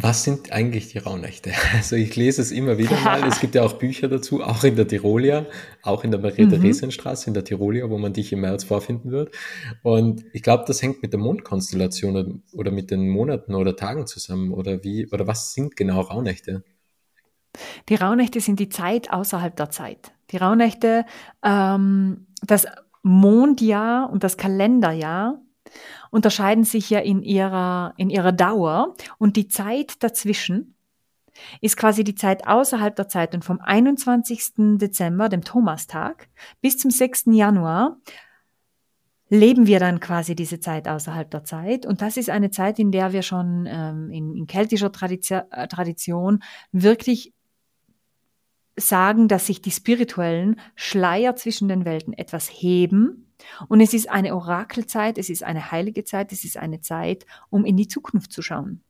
[0.00, 1.50] Was sind eigentlich die Rauhnächte?
[1.74, 3.26] Also ich lese es immer wieder mal.
[3.26, 5.46] Es gibt ja auch Bücher dazu, auch in der Tirolia,
[5.82, 7.30] auch in der Maria-Theresien-Straße mhm.
[7.30, 9.34] in der Tirolia, wo man dich im März vorfinden wird.
[9.82, 14.52] Und ich glaube, das hängt mit der Mondkonstellation oder mit den Monaten oder Tagen zusammen.
[14.52, 16.62] Oder wie, oder was sind genau Rauhnächte?
[17.88, 20.12] Die Rauhnächte sind die Zeit außerhalb der Zeit.
[20.30, 21.06] Die Rauhnächte,
[21.42, 22.66] ähm, das
[23.02, 25.40] Mondjahr und das Kalenderjahr
[26.10, 30.74] unterscheiden sich ja in ihrer, in ihrer Dauer und die Zeit dazwischen
[31.60, 34.78] ist quasi die Zeit außerhalb der Zeit und vom 21.
[34.78, 36.28] Dezember, dem Thomastag,
[36.60, 37.26] bis zum 6.
[37.26, 37.98] Januar
[39.30, 41.84] leben wir dann quasi diese Zeit außerhalb der Zeit.
[41.84, 45.68] Und das ist eine Zeit, in der wir schon ähm, in, in keltischer Tradition, äh,
[45.68, 46.42] Tradition
[46.72, 47.34] wirklich
[48.78, 53.28] sagen, dass sich die spirituellen Schleier zwischen den Welten etwas heben
[53.68, 57.64] und es ist eine Orakelzeit, es ist eine heilige Zeit, es ist eine Zeit, um
[57.64, 58.82] in die Zukunft zu schauen.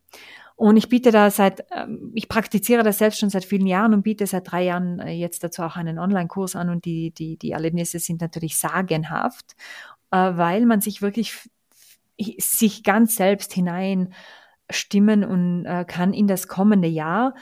[0.57, 4.03] Und ich biete da seit, ähm, ich praktiziere das selbst schon seit vielen Jahren und
[4.03, 7.53] biete seit drei Jahren äh, jetzt dazu auch einen Online-Kurs an und die, die, die
[7.53, 9.55] Erlebnisse sind natürlich sagenhaft,
[10.11, 11.49] äh, weil man sich wirklich
[12.41, 14.13] sich ganz selbst hinein
[14.69, 17.35] stimmen und äh, kann in das kommende Jahr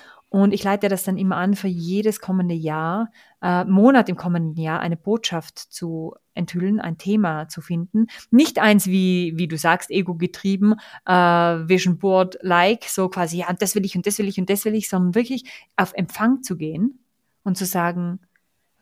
[0.43, 3.11] und ich leite das dann immer an, für jedes kommende Jahr,
[3.41, 8.09] äh, Monat im kommenden Jahr eine Botschaft zu enthüllen, ein Thema zu finden.
[8.31, 10.75] Nicht eins wie, wie du sagst, ego-getrieben,
[11.07, 14.67] äh, Vision Board-like, so quasi, ja, das will ich und das will ich und das
[14.67, 16.99] will ich, sondern wirklich auf Empfang zu gehen
[17.43, 18.21] und zu sagen,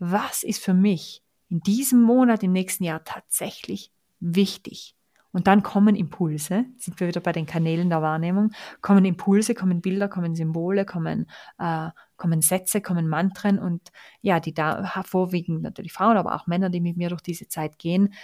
[0.00, 4.96] was ist für mich in diesem Monat, im nächsten Jahr tatsächlich wichtig?
[5.34, 9.80] Und dann kommen Impulse, sind wir wieder bei den Kanälen der Wahrnehmung, kommen Impulse, kommen
[9.80, 11.26] Bilder, kommen Symbole, kommen,
[11.58, 13.58] äh, kommen Sätze, kommen Mantren.
[13.58, 13.90] Und
[14.22, 17.80] ja, die da vorwiegend natürlich Frauen, aber auch Männer, die mit mir durch diese Zeit
[17.80, 18.14] gehen,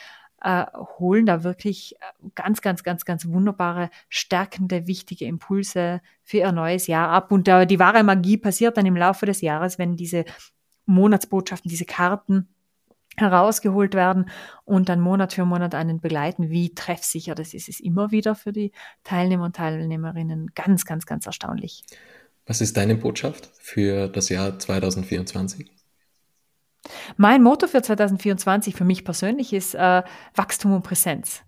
[0.41, 0.67] äh,
[1.01, 6.87] holen da wirklich äh, ganz, ganz, ganz, ganz wunderbare, stärkende, wichtige Impulse für ihr neues
[6.87, 7.33] Jahr ab.
[7.33, 10.25] Und äh, die wahre Magie passiert dann im Laufe des Jahres, wenn diese
[10.87, 12.55] Monatsbotschaften, diese Karten
[13.17, 14.31] herausgeholt werden
[14.65, 16.51] und dann Monat für Monat einen begleiten.
[16.51, 18.73] Wie treffsicher das ist, ist immer wieder für die
[19.05, 21.85] Teilnehmer und Teilnehmerinnen ganz, ganz, ganz erstaunlich.
[22.47, 25.71] Was ist deine Botschaft für das Jahr 2024?
[27.17, 30.03] Mein Motto für 2024 für mich persönlich ist äh,
[30.35, 31.43] Wachstum und Präsenz.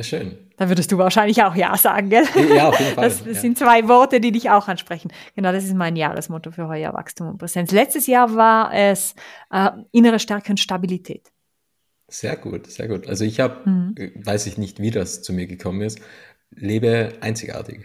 [0.00, 0.38] Schön.
[0.56, 2.24] Da würdest du wahrscheinlich auch Ja sagen, gell?
[2.54, 3.04] Ja, auf jeden Fall.
[3.04, 3.40] Das, das ja.
[3.40, 5.10] sind zwei Worte, die dich auch ansprechen.
[5.34, 7.72] Genau, das ist mein Jahresmotto für heuer Wachstum und Präsenz.
[7.72, 9.14] Letztes Jahr war es
[9.50, 11.32] äh, innere Stärke und Stabilität.
[12.06, 13.08] Sehr gut, sehr gut.
[13.08, 13.94] Also ich habe, mhm.
[13.96, 16.00] Äh, weiß ich nicht, wie das zu mir gekommen ist,
[16.50, 17.84] lebe einzigartig.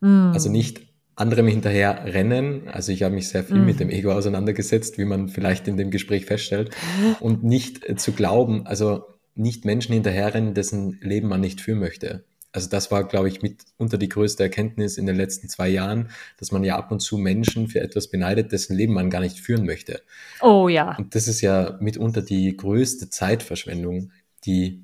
[0.00, 0.30] Mhm.
[0.32, 2.68] Also nicht anderem hinterher rennen.
[2.68, 3.66] Also ich habe mich sehr viel mhm.
[3.66, 6.74] mit dem Ego auseinandergesetzt, wie man vielleicht in dem Gespräch feststellt.
[7.20, 9.04] Und nicht äh, zu glauben, also
[9.34, 12.24] nicht Menschen hinterherrennen, dessen Leben man nicht führen möchte.
[12.52, 16.50] Also das war, glaube ich, mitunter die größte Erkenntnis in den letzten zwei Jahren, dass
[16.50, 19.64] man ja ab und zu Menschen für etwas beneidet, dessen Leben man gar nicht führen
[19.64, 20.02] möchte.
[20.40, 20.96] Oh ja.
[20.96, 24.10] Und das ist ja mitunter die größte Zeitverschwendung,
[24.44, 24.82] die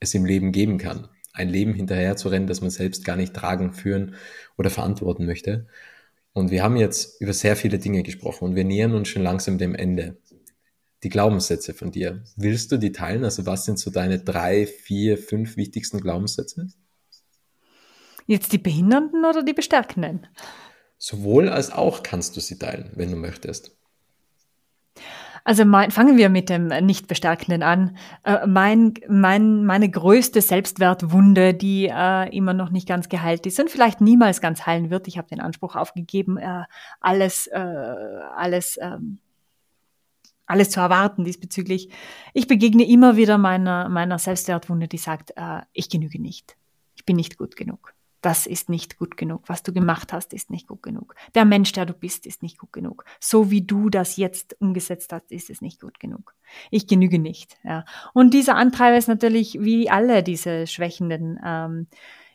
[0.00, 1.08] es im Leben geben kann.
[1.32, 4.16] Ein Leben hinterher zu rennen, das man selbst gar nicht tragen, führen
[4.58, 5.66] oder verantworten möchte.
[6.32, 9.58] Und wir haben jetzt über sehr viele Dinge gesprochen und wir nähern uns schon langsam
[9.58, 10.16] dem Ende.
[11.02, 12.22] Die Glaubenssätze von dir.
[12.36, 13.24] Willst du die teilen?
[13.24, 16.68] Also was sind so deine drei, vier, fünf wichtigsten Glaubenssätze?
[18.26, 20.26] Jetzt die behindernden oder die bestärkenden?
[20.98, 23.76] Sowohl als auch kannst du sie teilen, wenn du möchtest.
[25.44, 27.96] Also mein, fangen wir mit dem nicht bestärkenden an.
[28.24, 33.70] Äh, mein, mein, meine größte Selbstwertwunde, die äh, immer noch nicht ganz geheilt ist und
[33.70, 35.08] vielleicht niemals ganz heilen wird.
[35.08, 36.64] Ich habe den Anspruch aufgegeben, äh,
[37.00, 39.18] alles, äh, alles, ähm,
[40.50, 41.90] alles zu erwarten diesbezüglich.
[42.34, 46.56] Ich begegne immer wieder meiner, meiner Selbstwertwunde, die sagt, äh, ich genüge nicht.
[46.96, 49.44] Ich bin nicht gut genug das ist nicht gut genug.
[49.46, 51.14] Was du gemacht hast, ist nicht gut genug.
[51.34, 53.04] Der Mensch, der du bist, ist nicht gut genug.
[53.18, 56.34] So wie du das jetzt umgesetzt hast, ist es nicht gut genug.
[56.70, 57.56] Ich genüge nicht.
[57.64, 57.84] Ja.
[58.12, 61.86] Und dieser Antreiber ist natürlich wie alle diese schwächenden ähm,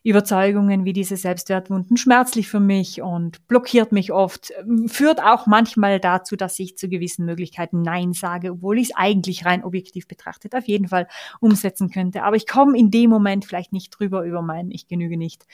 [0.05, 4.53] Überzeugungen wie diese Selbstwertwunden schmerzlich für mich und blockiert mich oft,
[4.85, 9.45] führt auch manchmal dazu, dass ich zu gewissen Möglichkeiten Nein sage, obwohl ich es eigentlich
[9.45, 11.07] rein objektiv betrachtet auf jeden Fall
[11.39, 12.21] umsetzen könnte.
[12.21, 15.47] Aber ich komme in dem Moment vielleicht nicht drüber über mein Ich genüge nicht.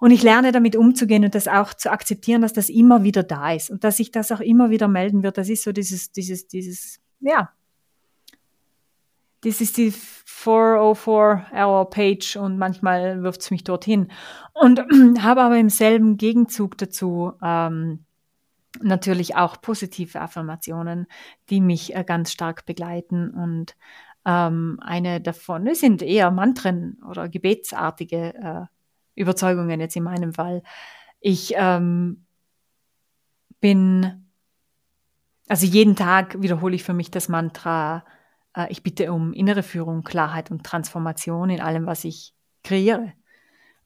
[0.00, 3.52] Und ich lerne damit umzugehen und das auch zu akzeptieren, dass das immer wieder da
[3.52, 5.36] ist und dass sich das auch immer wieder melden wird.
[5.36, 7.50] Das ist so dieses, dieses, dieses, ja,
[9.42, 14.10] das ist die 404 Error Page und manchmal wirft es mich dorthin.
[14.52, 14.80] Und
[15.22, 18.04] habe aber im selben Gegenzug dazu ähm,
[18.80, 21.06] natürlich auch positive Affirmationen,
[21.50, 23.30] die mich äh, ganz stark begleiten.
[23.30, 23.76] Und
[24.24, 30.62] ähm, eine davon sind eher Mantren oder gebetsartige äh, Überzeugungen jetzt in meinem Fall.
[31.20, 32.24] Ich ähm,
[33.60, 34.28] bin,
[35.48, 38.04] also jeden Tag wiederhole ich für mich das Mantra,
[38.68, 42.34] ich bitte um innere Führung, Klarheit und Transformation in allem, was ich
[42.64, 43.12] kreiere.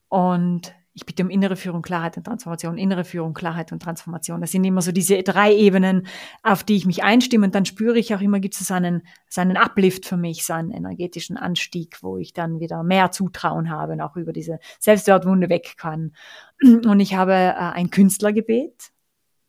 [0.09, 4.41] Und ich bitte um innere Führung, Klarheit und Transformation, innere Führung, Klarheit und Transformation.
[4.41, 6.05] Das sind immer so diese drei Ebenen,
[6.43, 7.47] auf die ich mich einstimme.
[7.47, 10.45] Und dann spüre ich auch immer, gibt es so einen, so einen Uplift für mich,
[10.45, 14.59] so einen energetischen Anstieg, wo ich dann wieder mehr Zutrauen habe und auch über diese
[14.79, 16.13] Selbstwertwunde weg kann.
[16.61, 18.91] Und ich habe äh, ein Künstlergebet,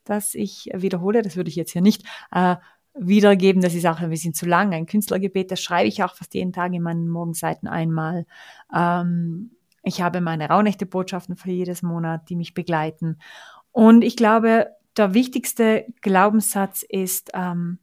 [0.05, 1.21] das ich wiederhole.
[1.21, 2.57] Das würde ich jetzt hier nicht äh,
[2.95, 3.63] wiedergeben.
[3.63, 4.73] Das ist auch ein bisschen zu lang.
[4.73, 8.27] Ein Künstlergebet, das schreibe ich auch fast jeden Tag in meinen Morgenseiten einmal.
[8.75, 9.51] Ähm,
[9.83, 13.19] ich habe meine Rauhnächte-Botschaften für jedes Monat, die mich begleiten.
[13.73, 17.79] Und ich glaube, der wichtigste Glaubenssatz ist ähm,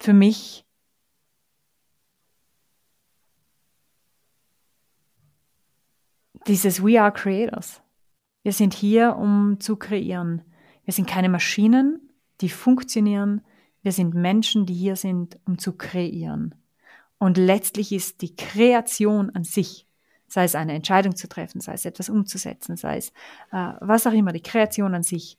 [0.00, 0.64] für mich,
[6.46, 7.82] dieses We are Creators.
[8.42, 10.42] Wir sind hier, um zu kreieren.
[10.84, 12.07] Wir sind keine Maschinen,
[12.40, 13.42] die funktionieren.
[13.82, 16.54] Wir sind Menschen, die hier sind, um zu kreieren.
[17.18, 19.86] Und letztlich ist die Kreation an sich,
[20.28, 23.08] sei es eine Entscheidung zu treffen, sei es etwas umzusetzen, sei es
[23.50, 25.38] äh, was auch immer, die Kreation an sich,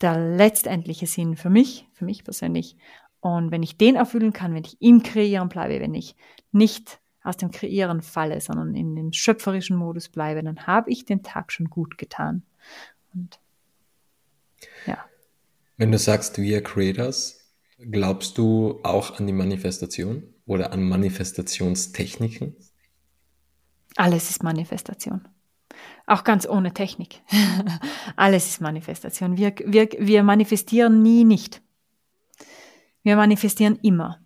[0.00, 2.76] der letztendliche Sinn für mich, für mich persönlich.
[3.20, 6.14] Und wenn ich den erfüllen kann, wenn ich im Kreieren bleibe, wenn ich
[6.52, 11.22] nicht aus dem Kreieren falle, sondern in den schöpferischen Modus bleibe, dann habe ich den
[11.22, 12.42] Tag schon gut getan.
[13.12, 13.40] Und
[14.86, 15.04] ja.
[15.78, 17.38] Wenn du sagst, are creators,
[17.78, 22.56] glaubst du auch an die Manifestation oder an Manifestationstechniken?
[23.94, 25.28] Alles ist Manifestation.
[26.06, 27.22] Auch ganz ohne Technik.
[28.16, 29.36] Alles ist Manifestation.
[29.36, 31.62] Wir, wir, wir manifestieren nie nicht.
[33.04, 34.20] Wir manifestieren immer.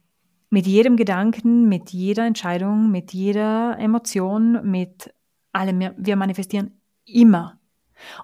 [0.49, 5.13] Mit jedem Gedanken, mit jeder Entscheidung, mit jeder Emotion, mit
[5.53, 5.93] allem.
[5.99, 7.59] Wir manifestieren immer.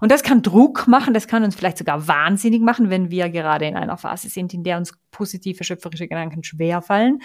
[0.00, 3.66] Und das kann Druck machen, das kann uns vielleicht sogar wahnsinnig machen, wenn wir gerade
[3.66, 7.20] in einer Phase sind, in der uns positive schöpferische Gedanken schwerfallen.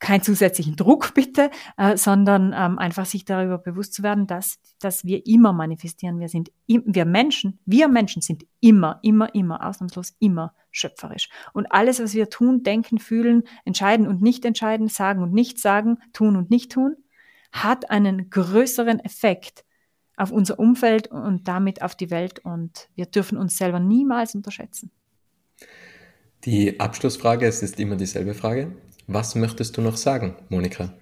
[0.00, 5.04] Kein zusätzlichen Druck bitte, äh, sondern ähm, einfach sich darüber bewusst zu werden, dass, dass
[5.04, 6.20] wir immer manifestieren.
[6.20, 11.28] Wir sind, wir Menschen, wir Menschen sind immer, immer, immer, ausnahmslos immer schöpferisch.
[11.52, 15.98] Und alles, was wir tun, denken, fühlen, entscheiden und nicht entscheiden, sagen und nicht sagen,
[16.12, 16.94] tun und nicht tun,
[17.50, 19.64] hat einen größeren Effekt
[20.18, 22.40] auf unser Umfeld und damit auf die Welt.
[22.40, 24.90] Und wir dürfen uns selber niemals unterschätzen.
[26.44, 28.72] Die Abschlussfrage, es ist immer dieselbe Frage.
[29.06, 30.92] Was möchtest du noch sagen, Monika?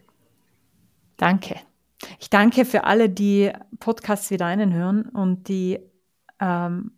[1.16, 1.56] Danke.
[2.20, 5.78] Ich danke für alle, die Podcasts wie deinen hören und die
[6.40, 6.92] ähm,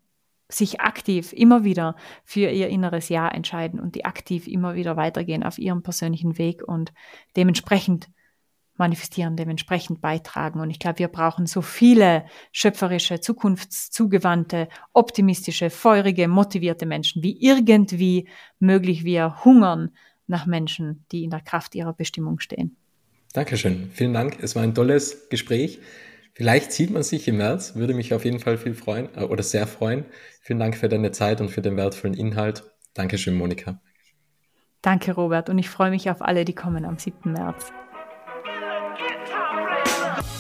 [0.49, 1.95] sich aktiv immer wieder
[2.25, 6.67] für ihr inneres Ja entscheiden und die aktiv immer wieder weitergehen auf ihrem persönlichen Weg
[6.67, 6.93] und
[7.37, 8.09] dementsprechend
[8.79, 10.61] manifestieren, dementsprechend beitragen.
[10.61, 18.29] Und ich glaube, wir brauchen so viele schöpferische, zukunftszugewandte, optimistische, feurige, motivierte Menschen, wie irgendwie
[18.59, 19.91] möglich wir hungern
[20.27, 22.77] nach Menschen, die in der Kraft ihrer Bestimmung stehen.
[23.33, 23.91] Dankeschön.
[23.93, 24.39] Vielen Dank.
[24.43, 25.81] Es war ein tolles Gespräch.
[26.35, 29.43] Vielleicht sieht man sich im März, würde mich auf jeden Fall viel freuen äh, oder
[29.43, 30.05] sehr freuen.
[30.41, 32.63] Vielen Dank für deine Zeit und für den wertvollen Inhalt.
[32.95, 33.81] Dankeschön, Monika.
[34.81, 37.33] Danke, Robert, und ich freue mich auf alle, die kommen am 7.
[37.33, 37.73] März.